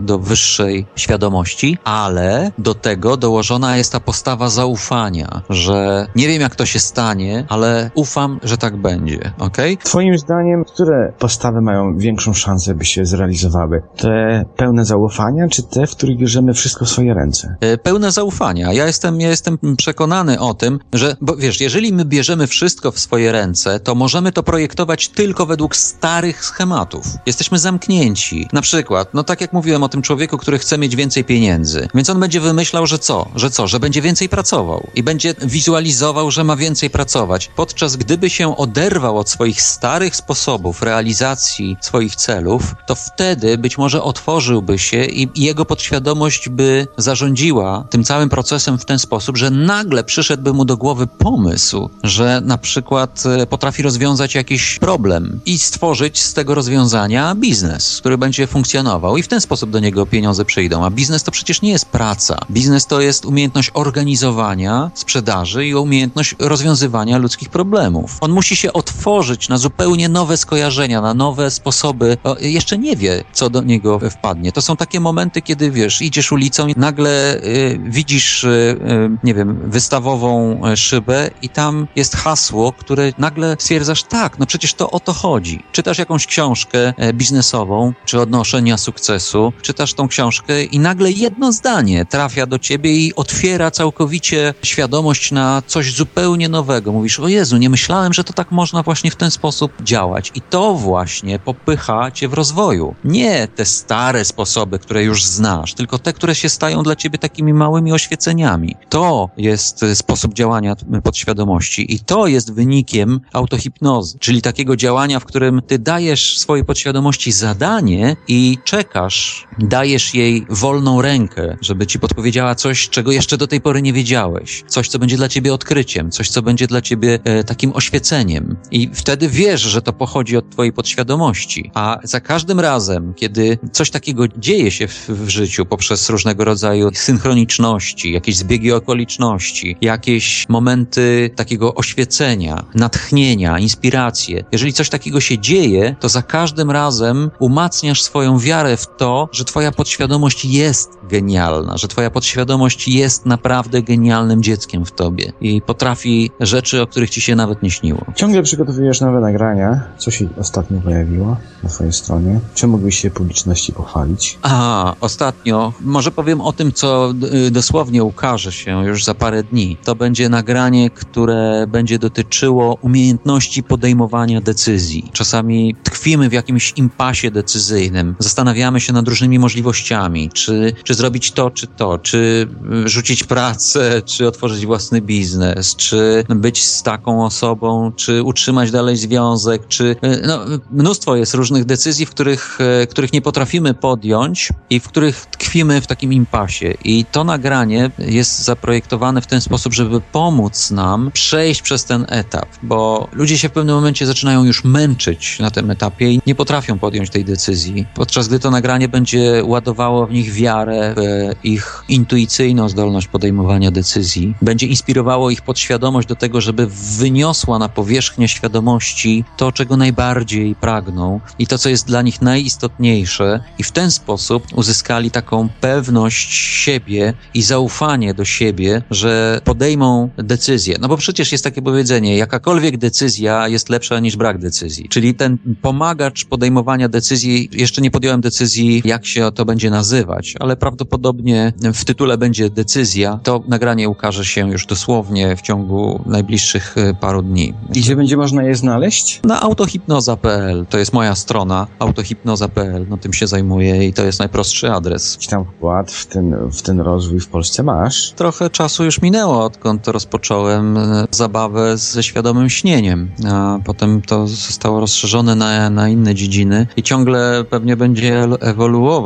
do 0.00 0.18
wyższej 0.18 0.86
świadomości, 0.96 1.78
ale 1.84 2.52
do 2.58 2.74
tego 2.74 3.16
dołożona 3.16 3.76
jest 3.76 3.92
ta 3.92 4.00
postawa 4.00 4.48
zaufania, 4.48 5.42
że 5.50 6.06
nie 6.16 6.28
wiem 6.28 6.40
jak 6.40 6.56
to 6.56 6.66
się 6.66 6.78
stanie, 6.78 7.44
ale 7.48 7.90
ufam, 7.94 8.40
że 8.42 8.56
tak 8.58 8.76
będzie, 8.76 9.32
ok? 9.38 9.56
Twoim 9.84 10.18
zdaniem, 10.18 10.64
które 10.64 11.12
postawy 11.18 11.60
mają 11.60 11.98
większą 11.98 12.34
szansę, 12.34 12.74
by 12.74 12.84
się 12.84 13.04
zrealizowały? 13.04 13.82
Te 13.96 14.44
pełne 14.56 14.84
zaufania, 14.84 15.48
czy 15.48 15.62
te, 15.62 15.86
w 15.86 15.90
których 15.90 16.16
bierzemy 16.16 16.54
wszystko 16.54 16.84
w 16.84 16.88
swoje 16.88 17.14
ręce? 17.14 17.56
E, 17.60 17.78
pełne 17.78 18.12
zaufania. 18.12 18.72
Ja 18.72 18.86
jestem, 18.86 19.20
ja 19.20 19.28
jestem 19.28 19.58
przekonany 19.76 20.40
o 20.40 20.54
tym, 20.54 20.78
że, 20.92 21.16
bo 21.20 21.36
wiesz, 21.36 21.60
jeżeli 21.60 21.92
my 21.92 22.04
bierzemy 22.04 22.46
wszystko 22.46 22.90
w 22.90 22.98
swoje 22.98 23.32
ręce, 23.32 23.80
to 23.80 23.94
możemy 23.94 24.32
to 24.32 24.42
projektować 24.42 25.08
tylko 25.08 25.46
według 25.46 25.76
starych 25.76 26.44
schematów. 26.44 27.06
Jesteśmy 27.26 27.58
zamknięci. 27.58 28.48
Na 28.52 28.62
przykład, 28.62 29.14
no 29.14 29.24
tak 29.24 29.35
jak 29.40 29.52
mówiłem 29.52 29.82
o 29.82 29.88
tym 29.88 30.02
człowieku, 30.02 30.38
który 30.38 30.58
chce 30.58 30.78
mieć 30.78 30.96
więcej 30.96 31.24
pieniędzy, 31.24 31.88
więc 31.94 32.10
on 32.10 32.20
będzie 32.20 32.40
wymyślał, 32.40 32.86
że 32.86 32.98
co? 32.98 33.28
Że 33.34 33.50
co? 33.50 33.66
Że 33.66 33.80
będzie 33.80 34.02
więcej 34.02 34.28
pracował 34.28 34.86
i 34.94 35.02
będzie 35.02 35.34
wizualizował, 35.42 36.30
że 36.30 36.44
ma 36.44 36.56
więcej 36.56 36.90
pracować. 36.90 37.50
Podczas 37.56 37.96
gdyby 37.96 38.30
się 38.30 38.56
oderwał 38.56 39.18
od 39.18 39.30
swoich 39.30 39.62
starych 39.62 40.16
sposobów 40.16 40.82
realizacji 40.82 41.76
swoich 41.80 42.16
celów, 42.16 42.74
to 42.86 42.94
wtedy 42.94 43.58
być 43.58 43.78
może 43.78 44.02
otworzyłby 44.02 44.78
się 44.78 45.04
i 45.04 45.28
jego 45.34 45.64
podświadomość 45.64 45.96
podświadomość 45.96 46.48
by 46.48 46.86
zarządziła 46.96 47.84
tym 47.90 48.04
całym 48.04 48.28
procesem 48.28 48.78
w 48.78 48.84
ten 48.84 48.98
sposób, 48.98 49.36
że 49.36 49.50
nagle 49.50 50.04
przyszedłby 50.04 50.52
mu 50.52 50.64
do 50.64 50.76
głowy 50.76 51.06
pomysł, 51.06 51.90
że 52.02 52.40
na 52.44 52.58
przykład 52.58 53.22
e, 53.26 53.46
potrafi 53.46 53.82
rozwiązać 53.82 54.34
jakiś 54.34 54.78
problem 54.78 55.40
i 55.46 55.58
stworzyć 55.58 56.22
z 56.22 56.34
tego 56.34 56.54
rozwiązania 56.54 57.34
biznes, 57.34 58.00
który 58.00 58.18
będzie 58.18 58.46
funkcjonował 58.46 59.16
i 59.16 59.22
w 59.26 59.28
ten 59.28 59.40
sposób 59.40 59.70
do 59.70 59.80
niego 59.80 60.06
pieniądze 60.06 60.44
przyjdą. 60.44 60.84
A 60.84 60.90
biznes 60.90 61.22
to 61.22 61.30
przecież 61.30 61.62
nie 61.62 61.70
jest 61.70 61.86
praca. 61.86 62.38
Biznes 62.50 62.86
to 62.86 63.00
jest 63.00 63.24
umiejętność 63.24 63.70
organizowania 63.74 64.90
sprzedaży 64.94 65.66
i 65.66 65.74
umiejętność 65.74 66.34
rozwiązywania 66.38 67.18
ludzkich 67.18 67.48
problemów. 67.48 68.16
On 68.20 68.32
musi 68.32 68.56
się 68.56 68.72
otworzyć 68.72 69.48
na 69.48 69.58
zupełnie 69.58 70.08
nowe 70.08 70.36
skojarzenia, 70.36 71.00
na 71.00 71.14
nowe 71.14 71.50
sposoby. 71.50 72.16
O, 72.24 72.36
jeszcze 72.40 72.78
nie 72.78 72.96
wie, 72.96 73.24
co 73.32 73.50
do 73.50 73.62
niego 73.62 74.00
wpadnie. 74.10 74.52
To 74.52 74.62
są 74.62 74.76
takie 74.76 75.00
momenty, 75.00 75.42
kiedy 75.42 75.70
wiesz, 75.70 76.02
idziesz 76.02 76.32
ulicą 76.32 76.66
i 76.66 76.74
nagle 76.76 77.36
y, 77.36 77.80
widzisz, 77.84 78.44
y, 78.44 78.48
y, 78.48 79.10
nie 79.24 79.34
wiem, 79.34 79.70
wystawową 79.70 80.60
y, 80.72 80.76
szybę 80.76 81.30
i 81.42 81.48
tam 81.48 81.86
jest 81.96 82.16
hasło, 82.16 82.72
które 82.72 83.12
nagle 83.18 83.56
stwierdzasz, 83.58 84.02
tak, 84.02 84.38
no 84.38 84.46
przecież 84.46 84.74
to 84.74 84.90
o 84.90 85.00
to 85.00 85.12
chodzi. 85.12 85.64
Czytasz 85.72 85.98
jakąś 85.98 86.26
książkę 86.26 86.94
e, 86.96 87.12
biznesową, 87.12 87.92
czy 88.04 88.20
odnoszenia 88.20 88.78
sukcesu, 88.78 89.15
czytasz 89.62 89.94
tą 89.94 90.08
książkę 90.08 90.64
i 90.64 90.78
nagle 90.78 91.10
jedno 91.10 91.52
zdanie 91.52 92.04
trafia 92.04 92.46
do 92.46 92.58
ciebie 92.58 92.92
i 92.92 93.14
otwiera 93.14 93.70
całkowicie 93.70 94.54
świadomość 94.62 95.32
na 95.32 95.62
coś 95.66 95.94
zupełnie 95.94 96.48
nowego. 96.48 96.92
Mówisz, 96.92 97.20
o 97.20 97.28
Jezu, 97.28 97.56
nie 97.56 97.70
myślałem, 97.70 98.12
że 98.12 98.24
to 98.24 98.32
tak 98.32 98.50
można 98.50 98.82
właśnie 98.82 99.10
w 99.10 99.16
ten 99.16 99.30
sposób 99.30 99.72
działać. 99.82 100.32
I 100.34 100.40
to 100.40 100.74
właśnie 100.74 101.38
popycha 101.38 102.10
cię 102.10 102.28
w 102.28 102.34
rozwoju. 102.34 102.94
Nie 103.04 103.48
te 103.48 103.64
stare 103.64 104.24
sposoby, 104.24 104.78
które 104.78 105.04
już 105.04 105.24
znasz, 105.24 105.74
tylko 105.74 105.98
te, 105.98 106.12
które 106.12 106.34
się 106.34 106.48
stają 106.48 106.82
dla 106.82 106.96
ciebie 106.96 107.18
takimi 107.18 107.54
małymi 107.54 107.92
oświeceniami. 107.92 108.76
To 108.88 109.30
jest 109.36 109.84
sposób 109.94 110.34
działania 110.34 110.76
podświadomości 111.04 111.94
i 111.94 112.00
to 112.00 112.26
jest 112.26 112.52
wynikiem 112.52 113.20
autohipnozy, 113.32 114.18
czyli 114.18 114.42
takiego 114.42 114.76
działania, 114.76 115.20
w 115.20 115.24
którym 115.24 115.62
ty 115.66 115.78
dajesz 115.78 116.38
swojej 116.38 116.64
podświadomości 116.64 117.32
zadanie 117.32 118.16
i 118.28 118.58
czekasz, 118.64 119.05
Dios. 119.06 119.45
Dajesz 119.58 120.14
jej 120.14 120.46
wolną 120.50 121.02
rękę, 121.02 121.56
żeby 121.60 121.86
ci 121.86 121.98
podpowiedziała 121.98 122.54
coś, 122.54 122.88
czego 122.88 123.12
jeszcze 123.12 123.36
do 123.36 123.46
tej 123.46 123.60
pory 123.60 123.82
nie 123.82 123.92
wiedziałeś. 123.92 124.64
Coś, 124.68 124.88
co 124.88 124.98
będzie 124.98 125.16
dla 125.16 125.28
ciebie 125.28 125.54
odkryciem, 125.54 126.10
coś, 126.10 126.28
co 126.28 126.42
będzie 126.42 126.66
dla 126.66 126.80
ciebie 126.80 127.18
e, 127.24 127.44
takim 127.44 127.72
oświeceniem. 127.74 128.56
I 128.70 128.90
wtedy 128.92 129.28
wiesz, 129.28 129.60
że 129.60 129.82
to 129.82 129.92
pochodzi 129.92 130.36
od 130.36 130.50
twojej 130.50 130.72
podświadomości. 130.72 131.70
A 131.74 131.98
za 132.02 132.20
każdym 132.20 132.60
razem, 132.60 133.14
kiedy 133.14 133.58
coś 133.72 133.90
takiego 133.90 134.28
dzieje 134.28 134.70
się 134.70 134.88
w, 134.88 135.08
w 135.08 135.28
życiu 135.28 135.66
poprzez 135.66 136.10
różnego 136.10 136.44
rodzaju 136.44 136.90
synchroniczności, 136.94 138.12
jakieś 138.12 138.36
zbiegi 138.36 138.72
okoliczności, 138.72 139.76
jakieś 139.80 140.48
momenty 140.48 141.30
takiego 141.36 141.74
oświecenia, 141.74 142.64
natchnienia, 142.74 143.58
inspiracje. 143.58 144.44
Jeżeli 144.52 144.72
coś 144.72 144.88
takiego 144.88 145.20
się 145.20 145.38
dzieje, 145.38 145.96
to 146.00 146.08
za 146.08 146.22
każdym 146.22 146.70
razem 146.70 147.30
umacniasz 147.38 148.02
swoją 148.02 148.38
wiarę 148.38 148.76
w 148.76 148.86
to, 148.96 149.28
że 149.32 149.44
twoja 149.46 149.72
podświadomość 149.72 150.44
jest 150.44 150.98
genialna, 151.10 151.76
że 151.76 151.88
twoja 151.88 152.10
podświadomość 152.10 152.88
jest 152.88 153.26
naprawdę 153.26 153.82
genialnym 153.82 154.42
dzieckiem 154.42 154.84
w 154.84 154.92
tobie 154.92 155.32
i 155.40 155.62
potrafi 155.62 156.30
rzeczy, 156.40 156.82
o 156.82 156.86
których 156.86 157.10
ci 157.10 157.20
się 157.20 157.36
nawet 157.36 157.62
nie 157.62 157.70
śniło. 157.70 158.04
Ciągle 158.14 158.42
przygotowujesz 158.42 159.00
nowe 159.00 159.20
nagrania. 159.20 159.80
Co 159.98 160.10
się 160.10 160.28
ostatnio 160.38 160.80
pojawiło 160.80 161.36
na 161.62 161.68
twojej 161.68 161.92
stronie? 161.92 162.40
Czy 162.54 162.66
mógłbyś 162.66 162.98
się 162.98 163.10
publiczności 163.10 163.72
pochwalić? 163.72 164.38
A, 164.42 164.94
ostatnio, 165.00 165.72
może 165.80 166.10
powiem 166.10 166.40
o 166.40 166.52
tym, 166.52 166.72
co 166.72 167.14
y, 167.46 167.50
dosłownie 167.50 168.04
ukaże 168.04 168.52
się 168.52 168.84
już 168.84 169.04
za 169.04 169.14
parę 169.14 169.42
dni. 169.42 169.76
To 169.84 169.94
będzie 169.94 170.28
nagranie, 170.28 170.90
które 170.90 171.66
będzie 171.68 171.98
dotyczyło 171.98 172.78
umiejętności 172.82 173.62
podejmowania 173.62 174.40
decyzji. 174.40 175.10
Czasami 175.12 175.76
tkwimy 175.82 176.28
w 176.28 176.32
jakimś 176.32 176.72
impasie 176.76 177.30
decyzyjnym, 177.30 178.14
zastanawiamy 178.18 178.80
się 178.80 178.92
nad 178.92 179.08
różnymi 179.08 179.35
możliwościami, 179.38 180.30
czy, 180.30 180.72
czy 180.84 180.94
zrobić 180.94 181.32
to, 181.32 181.50
czy 181.50 181.66
to, 181.66 181.98
czy 181.98 182.48
y, 182.84 182.88
rzucić 182.88 183.24
pracę, 183.24 184.02
czy 184.16 184.28
otworzyć 184.28 184.66
własny 184.66 185.00
biznes, 185.00 185.76
czy 185.76 186.24
być 186.28 186.64
z 186.64 186.82
taką 186.82 187.24
osobą, 187.24 187.92
czy 187.96 188.22
utrzymać 188.22 188.70
dalej 188.70 188.96
związek, 188.96 189.68
czy 189.68 189.84
y, 189.84 190.22
no, 190.26 190.40
mnóstwo 190.70 191.16
jest 191.16 191.34
różnych 191.34 191.64
decyzji, 191.64 192.06
w 192.06 192.10
których, 192.10 192.58
y, 192.82 192.86
których 192.86 193.12
nie 193.12 193.22
potrafimy 193.22 193.74
podjąć 193.74 194.48
i 194.70 194.80
w 194.80 194.88
których 194.88 195.26
tkwimy 195.26 195.80
w 195.80 195.86
takim 195.86 196.12
impasie. 196.12 196.74
I 196.84 197.04
to 197.12 197.24
nagranie 197.24 197.90
jest 197.98 198.44
zaprojektowane 198.44 199.20
w 199.20 199.26
ten 199.26 199.40
sposób, 199.40 199.74
żeby 199.74 200.00
pomóc 200.00 200.70
nam 200.70 201.10
przejść 201.12 201.62
przez 201.62 201.84
ten 201.84 202.06
etap, 202.08 202.48
bo 202.62 203.08
ludzie 203.12 203.38
się 203.38 203.48
w 203.48 203.52
pewnym 203.52 203.74
momencie 203.74 204.06
zaczynają 204.06 204.44
już 204.44 204.64
męczyć 204.64 205.38
na 205.38 205.50
tym 205.50 205.70
etapie 205.70 206.12
i 206.12 206.20
nie 206.26 206.34
potrafią 206.34 206.78
podjąć 206.78 207.10
tej 207.10 207.24
decyzji. 207.24 207.86
Podczas 207.94 208.28
gdy 208.28 208.38
to 208.38 208.50
nagranie 208.50 208.88
będzie 208.88 209.25
ładowało 209.44 210.06
w 210.06 210.12
nich 210.12 210.32
wiarę, 210.32 210.94
w 210.96 211.44
ich 211.44 211.84
intuicyjną 211.88 212.68
zdolność 212.68 213.06
podejmowania 213.06 213.70
decyzji, 213.70 214.34
będzie 214.42 214.66
inspirowało 214.66 215.30
ich 215.30 215.42
podświadomość 215.42 216.08
do 216.08 216.16
tego, 216.16 216.40
żeby 216.40 216.66
wyniosła 216.98 217.58
na 217.58 217.68
powierzchnię 217.68 218.28
świadomości 218.28 219.24
to, 219.36 219.52
czego 219.52 219.76
najbardziej 219.76 220.54
pragną 220.54 221.20
i 221.38 221.46
to, 221.46 221.58
co 221.58 221.68
jest 221.68 221.86
dla 221.86 222.02
nich 222.02 222.22
najistotniejsze, 222.22 223.40
i 223.58 223.62
w 223.62 223.72
ten 223.72 223.90
sposób 223.90 224.46
uzyskali 224.54 225.10
taką 225.10 225.48
pewność 225.60 226.34
siebie 226.34 227.14
i 227.34 227.42
zaufanie 227.42 228.14
do 228.14 228.24
siebie, 228.24 228.82
że 228.90 229.40
podejmą 229.44 230.10
decyzję. 230.16 230.76
No 230.80 230.88
bo 230.88 230.96
przecież 230.96 231.32
jest 231.32 231.44
takie 231.44 231.62
powiedzenie, 231.62 232.16
jakakolwiek 232.16 232.76
decyzja 232.76 233.48
jest 233.48 233.68
lepsza 233.68 234.00
niż 234.00 234.16
brak 234.16 234.38
decyzji. 234.38 234.88
Czyli 234.88 235.14
ten 235.14 235.38
pomagacz 235.62 236.24
podejmowania 236.24 236.88
decyzji, 236.88 237.48
jeszcze 237.52 237.82
nie 237.82 237.90
podjąłem 237.90 238.20
decyzji, 238.20 238.82
jak 238.84 239.06
się 239.06 239.15
to 239.34 239.44
będzie 239.44 239.70
nazywać, 239.70 240.34
ale 240.40 240.56
prawdopodobnie 240.56 241.52
w 241.74 241.84
tytule 241.84 242.18
będzie 242.18 242.50
decyzja. 242.50 243.20
To 243.22 243.42
nagranie 243.48 243.88
ukaże 243.88 244.24
się 244.24 244.50
już 244.50 244.66
dosłownie 244.66 245.36
w 245.36 245.42
ciągu 245.42 246.02
najbliższych 246.06 246.78
e, 246.78 246.94
paru 246.94 247.22
dni. 247.22 247.54
I 247.74 247.80
gdzie 247.80 247.96
będzie 247.96 248.16
można 248.16 248.42
je 248.42 248.54
znaleźć? 248.54 249.20
Na 249.24 249.40
autohipnoza.pl, 249.40 250.66
to 250.70 250.78
jest 250.78 250.92
moja 250.92 251.14
strona, 251.14 251.66
autohipnoza.pl, 251.78 252.86
no 252.88 252.96
tym 252.96 253.12
się 253.12 253.26
zajmuję 253.26 253.86
i 253.86 253.92
to 253.92 254.04
jest 254.04 254.18
najprostszy 254.18 254.72
adres. 254.72 255.12
Jakiś 255.12 255.28
tam 255.28 255.44
wkład 255.44 255.92
w 255.92 256.06
ten, 256.06 256.36
w 256.50 256.62
ten 256.62 256.80
rozwój 256.80 257.20
w 257.20 257.28
Polsce 257.28 257.62
masz? 257.62 258.12
Trochę 258.12 258.50
czasu 258.50 258.84
już 258.84 259.02
minęło, 259.02 259.44
odkąd 259.44 259.88
rozpocząłem 259.88 260.76
e, 260.76 261.06
zabawę 261.10 261.78
ze 261.78 262.02
świadomym 262.02 262.50
śnieniem, 262.50 263.10
a 263.30 263.58
potem 263.64 264.02
to 264.02 264.26
zostało 264.26 264.80
rozszerzone 264.80 265.34
na, 265.34 265.70
na 265.70 265.88
inne 265.88 266.14
dziedziny 266.14 266.66
i 266.76 266.82
ciągle 266.82 267.44
pewnie 267.50 267.76
będzie 267.76 268.28
ewoluować. 268.40 269.05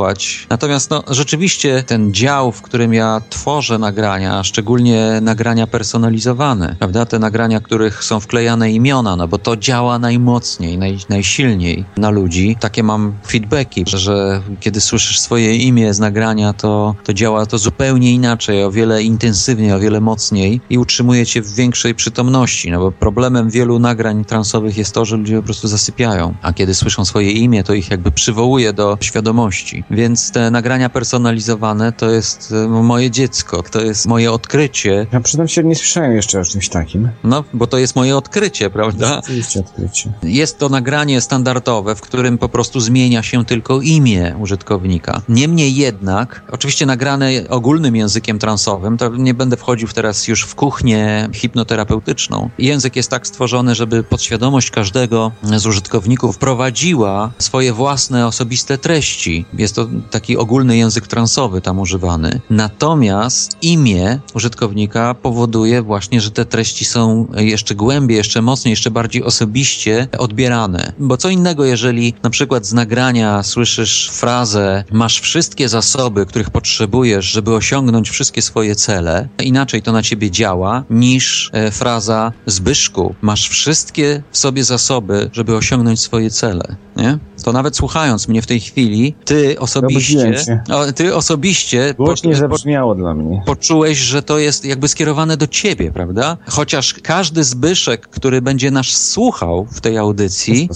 Natomiast 0.51 0.91
no, 0.91 1.03
rzeczywiście 1.09 1.83
ten 1.83 2.15
dział, 2.15 2.53
w 2.53 2.63
którym 2.63 2.95
ja 2.95 3.21
tworzę 3.31 3.79
nagrania, 3.79 4.45
szczególnie 4.45 5.19
nagrania 5.23 5.67
personalizowane, 5.67 6.77
prawda, 6.79 7.07
te 7.07 7.19
nagrania, 7.19 7.61
których 7.61 8.05
są 8.05 8.21
wklejane 8.21 8.73
imiona, 8.73 9.17
no 9.17 9.29
bo 9.29 9.39
to 9.39 9.57
działa 9.57 9.99
najmocniej, 9.99 10.79
naj, 10.79 10.99
najsilniej 11.09 11.85
na 11.97 12.11
ludzi. 12.11 12.57
Takie 12.61 12.83
mam 12.83 13.13
feedbacki, 13.27 13.85
że, 13.87 13.99
że 13.99 14.43
kiedy 14.61 14.81
słyszysz 14.81 15.21
swoje 15.21 15.57
imię 15.57 15.95
z 15.95 15.99
nagrania, 15.99 16.53
to, 16.53 16.95
to 17.05 17.15
działa 17.15 17.47
to 17.47 17.59
zupełnie 17.59 18.13
inaczej, 18.13 18.65
o 18.65 18.71
wiele 18.71 19.03
intensywniej, 19.03 19.73
o 19.73 19.81
wiele 19.81 20.01
mocniej 20.01 20.61
i 20.71 20.79
utrzymuje 20.79 21.27
cię 21.27 21.43
w 21.43 21.55
większej 21.55 21.95
przytomności, 21.95 22.71
no 22.71 22.79
bo 22.79 22.93
problemem 22.93 23.51
wielu 23.51 23.79
nagrań 23.79 24.25
transowych 24.25 24.77
jest 24.77 24.95
to, 24.95 25.05
że 25.05 25.17
ludzie 25.17 25.37
po 25.37 25.43
prostu 25.43 25.69
zasypiają, 25.69 26.35
a 26.43 26.53
kiedy 26.53 26.75
słyszą 26.75 27.05
swoje 27.05 27.33
imię, 27.33 27.65
to 27.65 27.75
ich 27.75 27.91
jakby 27.91 28.11
przywołuje 28.11 28.73
do 28.73 28.99
świadomości. 29.01 29.85
Więc 29.91 30.31
te 30.31 30.51
nagrania 30.51 30.89
personalizowane 30.91 31.93
to 31.93 32.11
jest 32.11 32.53
e, 32.53 32.69
moje 32.69 33.11
dziecko, 33.11 33.63
to 33.63 33.81
jest 33.81 34.07
moje 34.07 34.33
odkrycie. 34.33 35.07
Ja 35.13 35.21
przyznam 35.21 35.49
się, 35.49 35.65
nie 35.65 35.77
słyszałem 35.77 36.13
jeszcze 36.13 36.41
o 36.41 36.45
czymś 36.45 36.69
takim. 36.69 37.09
No, 37.25 37.45
bo 37.55 37.67
to 37.67 37.79
jest 37.79 37.97
moje 37.97 38.17
odkrycie, 38.17 38.71
prawda? 38.71 39.19
Oczywiście 39.19 39.61
odkrycie. 39.61 40.13
Jest 40.23 40.59
to 40.59 40.69
nagranie 40.69 41.21
standardowe, 41.21 41.95
w 41.95 42.01
którym 42.01 42.39
po 42.39 42.49
prostu 42.49 42.81
zmienia 42.81 43.23
się 43.23 43.45
tylko 43.45 43.81
imię 43.81 44.37
użytkownika. 44.41 45.23
Niemniej 45.29 45.75
jednak, 45.75 46.43
oczywiście 46.53 46.87
nagrane 46.87 47.31
ogólnym 47.49 47.97
językiem 47.97 48.39
transowym, 48.39 48.99
to 48.99 49.09
nie 49.09 49.35
będę 49.35 49.57
wchodził 49.57 49.89
teraz 49.89 50.29
już 50.29 50.43
w 50.43 50.55
kuchnię 50.55 51.29
hipnoterapeutyczną. 51.33 52.51
Język 52.59 52.97
jest 52.97 53.11
tak 53.11 53.27
stworzony, 53.27 53.75
żeby 53.75 54.03
podświadomość 54.03 54.71
każdego 54.71 55.33
z 55.43 55.67
użytkowników 55.67 56.39
prowadziła 56.39 57.31
swoje 57.39 57.73
własne, 57.73 58.27
osobiste 58.27 58.79
treści. 58.79 59.45
Jest 59.55 59.70
to 59.73 59.89
taki 60.11 60.37
ogólny 60.37 60.77
język 60.77 61.07
transowy 61.07 61.61
tam 61.61 61.79
używany. 61.79 62.41
Natomiast 62.51 63.57
imię 63.63 64.19
użytkownika 64.35 65.15
powoduje 65.15 65.83
właśnie, 65.83 66.21
że 66.21 66.31
te 66.31 66.45
treści 66.45 66.85
są 66.85 67.27
jeszcze 67.37 67.75
głębiej, 67.75 68.17
jeszcze 68.17 68.43
mocniej, 68.43 68.73
jeszcze 68.73 68.91
bardziej 68.91 69.25
osobiście 69.25 70.09
odbierane. 70.19 70.93
Bo 70.99 71.17
co 71.17 71.29
innego, 71.29 71.65
jeżeli 71.65 72.15
na 72.23 72.31
przykład 72.31 72.67
z 72.67 72.73
nagrania 72.73 73.43
słyszysz 73.43 74.11
frazę 74.13 74.85
masz 74.93 75.21
wszystkie 75.21 75.69
zasoby, 75.69 75.91
zasoby, 75.91 76.27
których 76.27 76.51
potrzebujesz, 76.51 77.25
żeby 77.25 77.55
osiągnąć 77.55 78.11
wszystkie 78.11 78.43
swoje 78.43 78.75
cele, 78.75 79.29
inaczej 79.43 79.83
to 79.83 79.93
na 79.93 80.03
ciebie 80.03 80.31
działa 80.31 80.85
niż 80.91 81.51
e, 81.53 81.71
fraza 81.71 82.33
Zbyszku, 82.47 83.15
masz 83.23 83.49
wszystkie 83.49 84.23
w 84.31 84.39
sobie 84.39 84.65
zasoby, 84.65 85.31
żeby 85.33 85.57
osiągnąć 85.57 86.01
swoje 86.01 86.31
cele, 86.31 86.77
nie? 87.01 87.19
To 87.45 87.53
nawet 87.53 87.77
słuchając 87.77 88.29
mnie 88.29 88.43
w 88.43 88.47
tej 88.47 88.61
chwili, 88.61 89.15
ty 89.25 89.59
osobiście, 89.59 90.35
o, 90.73 90.93
ty 90.93 91.17
osobiście 91.17 91.95
Głośniej 91.95 92.35
zabrzmiało 92.35 92.95
dla 92.95 93.15
mnie. 93.15 93.43
poczułeś, 93.47 93.99
że 93.99 94.23
to 94.23 94.39
jest 94.39 94.65
jakby 94.65 94.89
skierowane 94.89 95.37
do 95.37 95.47
ciebie, 95.47 95.93
prawda? 95.93 96.37
Chociaż 96.49 96.95
każdy 97.03 97.45
Zbyszek, 97.45 98.09
który 98.09 98.43
będzie 98.43 98.71
nas 98.71 98.87
słuchał 98.87 99.67
w 99.73 99.81
tej 99.81 99.99
audycji, 99.99 100.69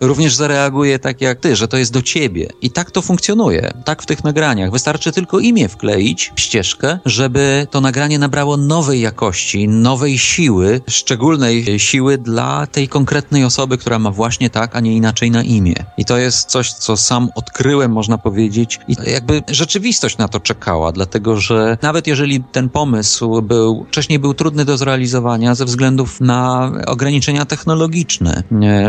również 0.00 0.34
zareaguje 0.34 0.98
tak 0.98 1.20
jak 1.20 1.40
ty, 1.40 1.56
że 1.56 1.68
to 1.68 1.76
jest 1.76 1.92
do 1.92 2.02
ciebie. 2.02 2.48
I 2.62 2.70
tak 2.70 2.90
to 2.90 3.02
funkcjonuje. 3.02 3.72
Tak 3.84 4.02
w 4.02 4.06
tych 4.06 4.24
nagraniach. 4.24 4.70
Wystarczy 4.70 5.12
tylko 5.12 5.38
imię 5.38 5.68
wkleić, 5.68 6.32
ścieżkę, 6.36 6.98
żeby 7.06 7.66
to 7.70 7.80
nagranie 7.80 8.18
nabrało 8.18 8.56
nowej 8.56 9.00
jakości, 9.00 9.68
nowej 9.68 10.18
siły, 10.18 10.80
szczególnej 10.88 11.78
siły 11.78 12.18
dla 12.18 12.66
tej 12.66 12.88
konkretnej 12.88 13.44
osoby, 13.44 13.78
która 13.78 13.98
ma 13.98 14.10
właśnie 14.10 14.50
tak, 14.50 14.76
a 14.76 14.80
nie 14.80 14.96
inaczej 14.96 15.30
na 15.30 15.42
imię. 15.42 15.63
I 15.98 16.04
to 16.04 16.18
jest 16.18 16.48
coś, 16.48 16.72
co 16.72 16.96
sam 16.96 17.30
odkryłem, 17.34 17.92
można 17.92 18.18
powiedzieć. 18.18 18.80
I 18.88 18.96
jakby 19.06 19.42
rzeczywistość 19.48 20.18
na 20.18 20.28
to 20.28 20.40
czekała, 20.40 20.92
dlatego 20.92 21.36
że 21.36 21.78
nawet 21.82 22.06
jeżeli 22.06 22.44
ten 22.52 22.68
pomysł 22.68 23.42
był, 23.42 23.86
wcześniej 23.88 24.18
był 24.18 24.34
trudny 24.34 24.64
do 24.64 24.76
zrealizowania 24.76 25.54
ze 25.54 25.64
względów 25.64 26.20
na 26.20 26.72
ograniczenia 26.86 27.44
technologiczne. 27.44 28.42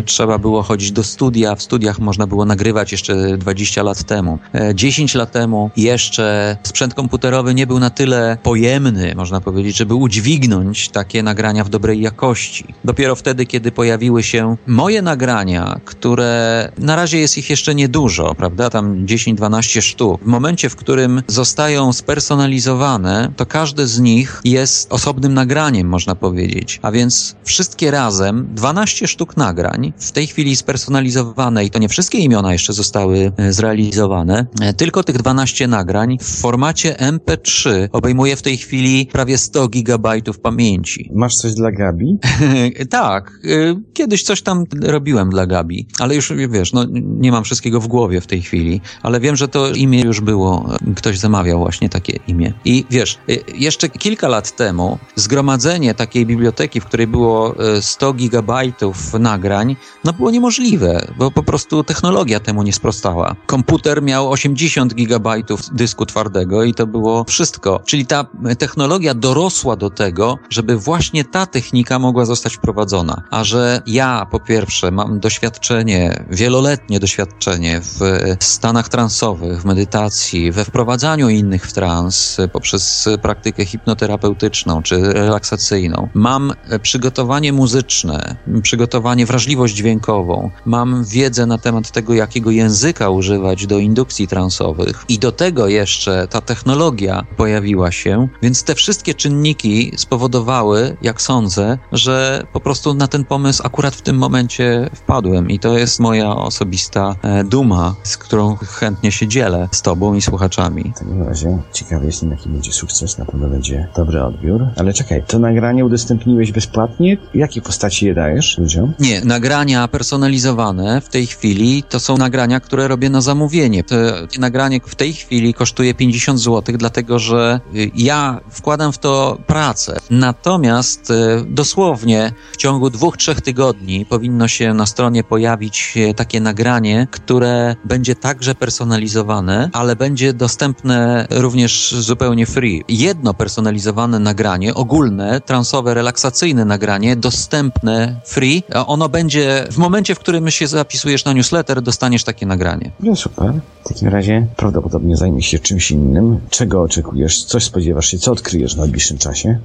Trzeba 0.05 0.37
było 0.37 0.63
chodzić 0.63 0.91
do 0.91 1.03
studia, 1.03 1.55
w 1.55 1.61
studiach 1.61 1.99
można 1.99 2.27
było 2.27 2.45
nagrywać 2.45 2.91
jeszcze 2.91 3.37
20 3.37 3.83
lat 3.83 4.03
temu. 4.03 4.39
E, 4.53 4.75
10 4.75 5.15
lat 5.15 5.31
temu 5.31 5.71
jeszcze 5.77 6.57
sprzęt 6.63 6.93
komputerowy 6.93 7.53
nie 7.53 7.67
był 7.67 7.79
na 7.79 7.89
tyle 7.89 8.37
pojemny, 8.43 9.15
można 9.15 9.41
powiedzieć, 9.41 9.77
żeby 9.77 9.93
udźwignąć 9.93 10.89
takie 10.89 11.23
nagrania 11.23 11.63
w 11.63 11.69
dobrej 11.69 12.01
jakości. 12.01 12.65
Dopiero 12.83 13.15
wtedy, 13.15 13.45
kiedy 13.45 13.71
pojawiły 13.71 14.23
się 14.23 14.55
moje 14.67 15.01
nagrania, 15.01 15.79
które 15.85 16.54
na 16.77 16.95
razie 16.95 17.17
jest 17.17 17.37
ich 17.37 17.49
jeszcze 17.49 17.75
niedużo, 17.75 18.35
prawda? 18.37 18.69
Tam 18.69 19.05
10-12 19.05 19.81
sztuk. 19.81 20.21
W 20.21 20.25
momencie, 20.25 20.69
w 20.69 20.75
którym 20.75 21.21
zostają 21.27 21.93
spersonalizowane, 21.93 23.31
to 23.35 23.45
każde 23.45 23.87
z 23.87 23.99
nich 23.99 24.41
jest 24.43 24.93
osobnym 24.93 25.33
nagraniem, 25.33 25.87
można 25.87 26.15
powiedzieć. 26.15 26.79
A 26.81 26.91
więc 26.91 27.35
wszystkie 27.43 27.91
razem 27.91 28.47
12 28.53 29.07
sztuk 29.07 29.37
nagrań, 29.37 29.93
w 29.97 30.11
tej 30.11 30.27
chwili 30.27 30.55
spersonalizowane 30.55 31.65
i 31.65 31.69
to 31.69 31.79
nie 31.79 31.89
wszystkie 31.89 32.17
imiona 32.17 32.53
jeszcze 32.53 32.73
zostały 32.73 33.31
e, 33.37 33.53
zrealizowane, 33.53 34.47
e, 34.61 34.73
tylko 34.73 35.03
tych 35.03 35.17
12 35.17 35.67
nagrań 35.67 36.17
w 36.21 36.39
formacie 36.41 36.95
MP3 36.99 37.89
obejmuje 37.91 38.35
w 38.35 38.41
tej 38.41 38.57
chwili 38.57 39.09
prawie 39.11 39.37
100 39.37 39.67
gigabajtów 39.67 40.39
pamięci. 40.39 41.09
Masz 41.13 41.35
coś 41.35 41.53
dla 41.53 41.71
Gabi? 41.71 42.17
tak, 42.89 43.31
y, 43.45 43.75
kiedyś 43.93 44.23
coś 44.23 44.41
tam 44.41 44.63
robiłem 44.81 45.29
dla 45.29 45.45
Gabi, 45.45 45.87
ale 45.99 46.15
już 46.15 46.31
wiesz, 46.47 46.73
no 46.73 46.85
nie 46.91 47.31
mam 47.31 47.43
wszystkiego 47.43 47.79
w 47.79 47.87
głowie 47.87 48.21
w 48.21 48.27
tej 48.27 48.41
chwili, 48.41 48.81
ale 49.03 49.19
wiem, 49.19 49.35
że 49.35 49.47
to 49.47 49.69
imię 49.69 50.01
już 50.01 50.21
było, 50.21 50.69
ktoś 50.95 51.19
zamawiał 51.19 51.59
właśnie 51.59 51.89
takie 51.89 52.19
imię. 52.27 52.53
I 52.65 52.85
wiesz, 52.89 53.17
y, 53.29 53.43
jeszcze 53.55 53.89
kilka 53.89 54.27
lat 54.27 54.55
temu 54.55 54.99
zgromadzenie 55.15 55.93
takiej 55.93 56.25
biblioteki, 56.25 56.81
w 56.81 56.85
której 56.85 57.07
było 57.07 57.55
y, 57.77 57.81
100 57.81 58.13
gigabajtów 58.13 59.13
nagrań, 59.13 59.75
no 60.03 60.13
było 60.13 60.31
niemożliwe, 60.31 61.07
bo 61.17 61.31
po 61.31 61.43
prostu 61.43 61.83
technologia 61.83 62.39
temu 62.39 62.63
nie 62.63 62.73
sprostała. 62.73 63.35
Komputer 63.45 64.01
miał 64.01 64.31
80 64.31 64.95
gigabajtów 64.95 65.61
dysku 65.71 66.05
twardego 66.05 66.63
i 66.63 66.73
to 66.73 66.87
było 66.87 67.23
wszystko. 67.23 67.81
Czyli 67.85 68.05
ta 68.05 68.25
technologia 68.59 69.13
dorosła 69.13 69.75
do 69.75 69.89
tego, 69.89 70.39
żeby 70.49 70.77
właśnie 70.77 71.25
ta 71.25 71.45
technika 71.45 71.99
mogła 71.99 72.25
zostać 72.25 72.55
wprowadzona. 72.55 73.23
A 73.31 73.43
że 73.43 73.81
ja 73.87 74.27
po 74.31 74.39
pierwsze 74.39 74.91
mam 74.91 75.19
doświadczenie, 75.19 76.25
wieloletnie 76.35 76.99
doświadczenie 76.99 77.81
w 77.81 77.99
stanach 78.39 78.89
transowych, 78.89 79.61
w 79.61 79.65
medytacji, 79.65 80.51
we 80.51 80.65
wprowadzaniu 80.65 81.29
innych 81.29 81.67
w 81.67 81.73
trans 81.73 82.37
poprzez 82.53 83.09
praktykę 83.21 83.65
hipnoterapeutyczną 83.65 84.81
czy 84.83 85.13
relaksacyjną. 85.13 86.09
Mam 86.13 86.53
przygotowanie 86.81 87.53
muzyczne, 87.53 88.35
przygotowanie, 88.61 89.25
wrażliwość 89.25 89.75
dźwiękową. 89.75 90.51
Mam 90.65 91.05
wiedzę 91.05 91.45
na 91.45 91.57
temat 91.57 91.91
tego, 91.91 92.13
jakiego 92.13 92.51
języka 92.51 93.09
używać 93.09 93.67
do 93.67 93.77
indukcji 93.79 94.27
transowych. 94.27 95.05
I 95.09 95.19
do 95.19 95.31
tego 95.31 95.67
jeszcze 95.67 96.27
ta 96.27 96.41
technologia 96.41 97.25
pojawiła 97.37 97.91
się, 97.91 98.27
więc 98.41 98.63
te 98.63 98.75
wszystkie 98.75 99.13
czynniki 99.13 99.91
spowodowały, 99.97 100.97
jak 101.01 101.21
sądzę, 101.21 101.77
że 101.91 102.43
po 102.53 102.59
prostu 102.59 102.93
na 102.93 103.07
ten 103.07 103.25
pomysł 103.25 103.63
akurat 103.65 103.95
w 103.95 104.01
tym 104.01 104.17
momencie 104.17 104.89
wpadłem 104.95 105.49
i 105.49 105.59
to 105.59 105.77
jest 105.77 105.99
moja 105.99 106.24
osobista 106.29 107.15
e, 107.21 107.43
duma, 107.43 107.95
z 108.03 108.17
którą 108.17 108.55
chętnie 108.55 109.11
się 109.11 109.27
dzielę 109.27 109.69
z 109.71 109.81
tobą 109.81 110.13
i 110.13 110.21
słuchaczami. 110.21 110.93
W 110.95 110.99
takim 110.99 111.23
razie 111.23 111.57
ciekawy 111.73 112.05
jestem, 112.05 112.31
jaki 112.31 112.49
będzie 112.49 112.71
sukces, 112.71 113.17
na 113.17 113.25
pewno 113.25 113.47
będzie 113.47 113.87
dobry 113.95 114.23
odbiór. 114.23 114.67
Ale 114.77 114.93
czekaj, 114.93 115.23
to 115.27 115.39
nagranie 115.39 115.85
udostępniłeś 115.85 116.51
bezpłatnie? 116.51 117.17
W 117.33 117.35
jakiej 117.35 117.61
postaci 117.61 118.05
je 118.05 118.13
dajesz 118.13 118.57
ludziom? 118.57 118.93
Nie, 118.99 119.21
nagrania 119.21 119.87
personalizowane 119.87 121.01
w 121.01 121.09
tej 121.09 121.27
chwili 121.27 121.83
to 121.89 121.99
są 121.99 122.17
nagrania, 122.17 122.59
które 122.59 122.87
robię 122.87 123.09
na 123.09 123.21
zamówienie. 123.21 123.83
Te 123.83 124.27
nagranie 124.39 124.79
w 124.85 124.95
tej 124.95 125.13
chwili 125.13 125.53
kosztuje 125.53 125.93
50 125.93 126.39
zł, 126.39 126.75
dlatego 126.77 127.19
że 127.19 127.59
y, 127.75 127.91
ja 127.95 128.39
wkładam 128.49 128.91
w 128.91 128.97
to 128.97 129.37
pracę. 129.47 129.97
Natomiast 130.09 131.11
y, 131.11 131.45
dosłownie 131.49 132.31
w 132.51 132.57
ciągu 132.57 132.89
dwóch, 132.89 133.17
trzech 133.17 133.41
tygodni 133.41 134.05
powinno 134.05 134.47
się 134.47 134.73
na 134.73 134.85
stronie 134.85 135.23
pojawić 135.23 135.97
takie 136.15 136.39
nagranie, 136.39 137.07
które 137.11 137.75
będzie 137.85 138.15
także 138.15 138.55
personalizowane, 138.55 139.69
ale 139.73 139.95
będzie 139.95 140.33
dostępne 140.33 141.27
również 141.29 141.95
zupełnie 141.99 142.45
free. 142.45 142.83
Jedno 142.87 143.33
personalizowane 143.33 144.19
nagranie, 144.19 144.73
ogólne, 144.73 145.41
transowe, 145.41 145.93
relaksacyjne 145.93 146.65
nagranie, 146.65 147.15
dostępne 147.15 148.19
free, 148.25 148.63
a 148.73 148.87
ono 148.87 149.09
będzie 149.09 149.67
w 149.71 149.77
momencie, 149.77 150.15
w 150.15 150.19
którym 150.19 150.51
się 150.51 150.67
zapisujesz 150.67 151.25
na 151.25 151.33
newsletter, 151.33 151.81
dostaniesz 151.81 152.23
takie 152.23 152.45
nagranie. 152.45 152.91
No 152.99 153.15
super. 153.15 153.53
W 153.85 153.87
takim 153.87 154.07
razie 154.07 154.47
prawdopodobnie 154.55 155.17
zajmie 155.17 155.43
się 155.43 155.59
czymś 155.59 155.91
innym. 155.91 156.39
Czego 156.49 156.81
oczekujesz? 156.81 157.43
Coś 157.43 157.63
spodziewasz 157.63 158.07
się? 158.07 158.17
Co 158.19 158.31
odkryjesz 158.31 158.75
w 158.75 158.77
najbliższym 158.77 159.17
czasie? 159.17 159.59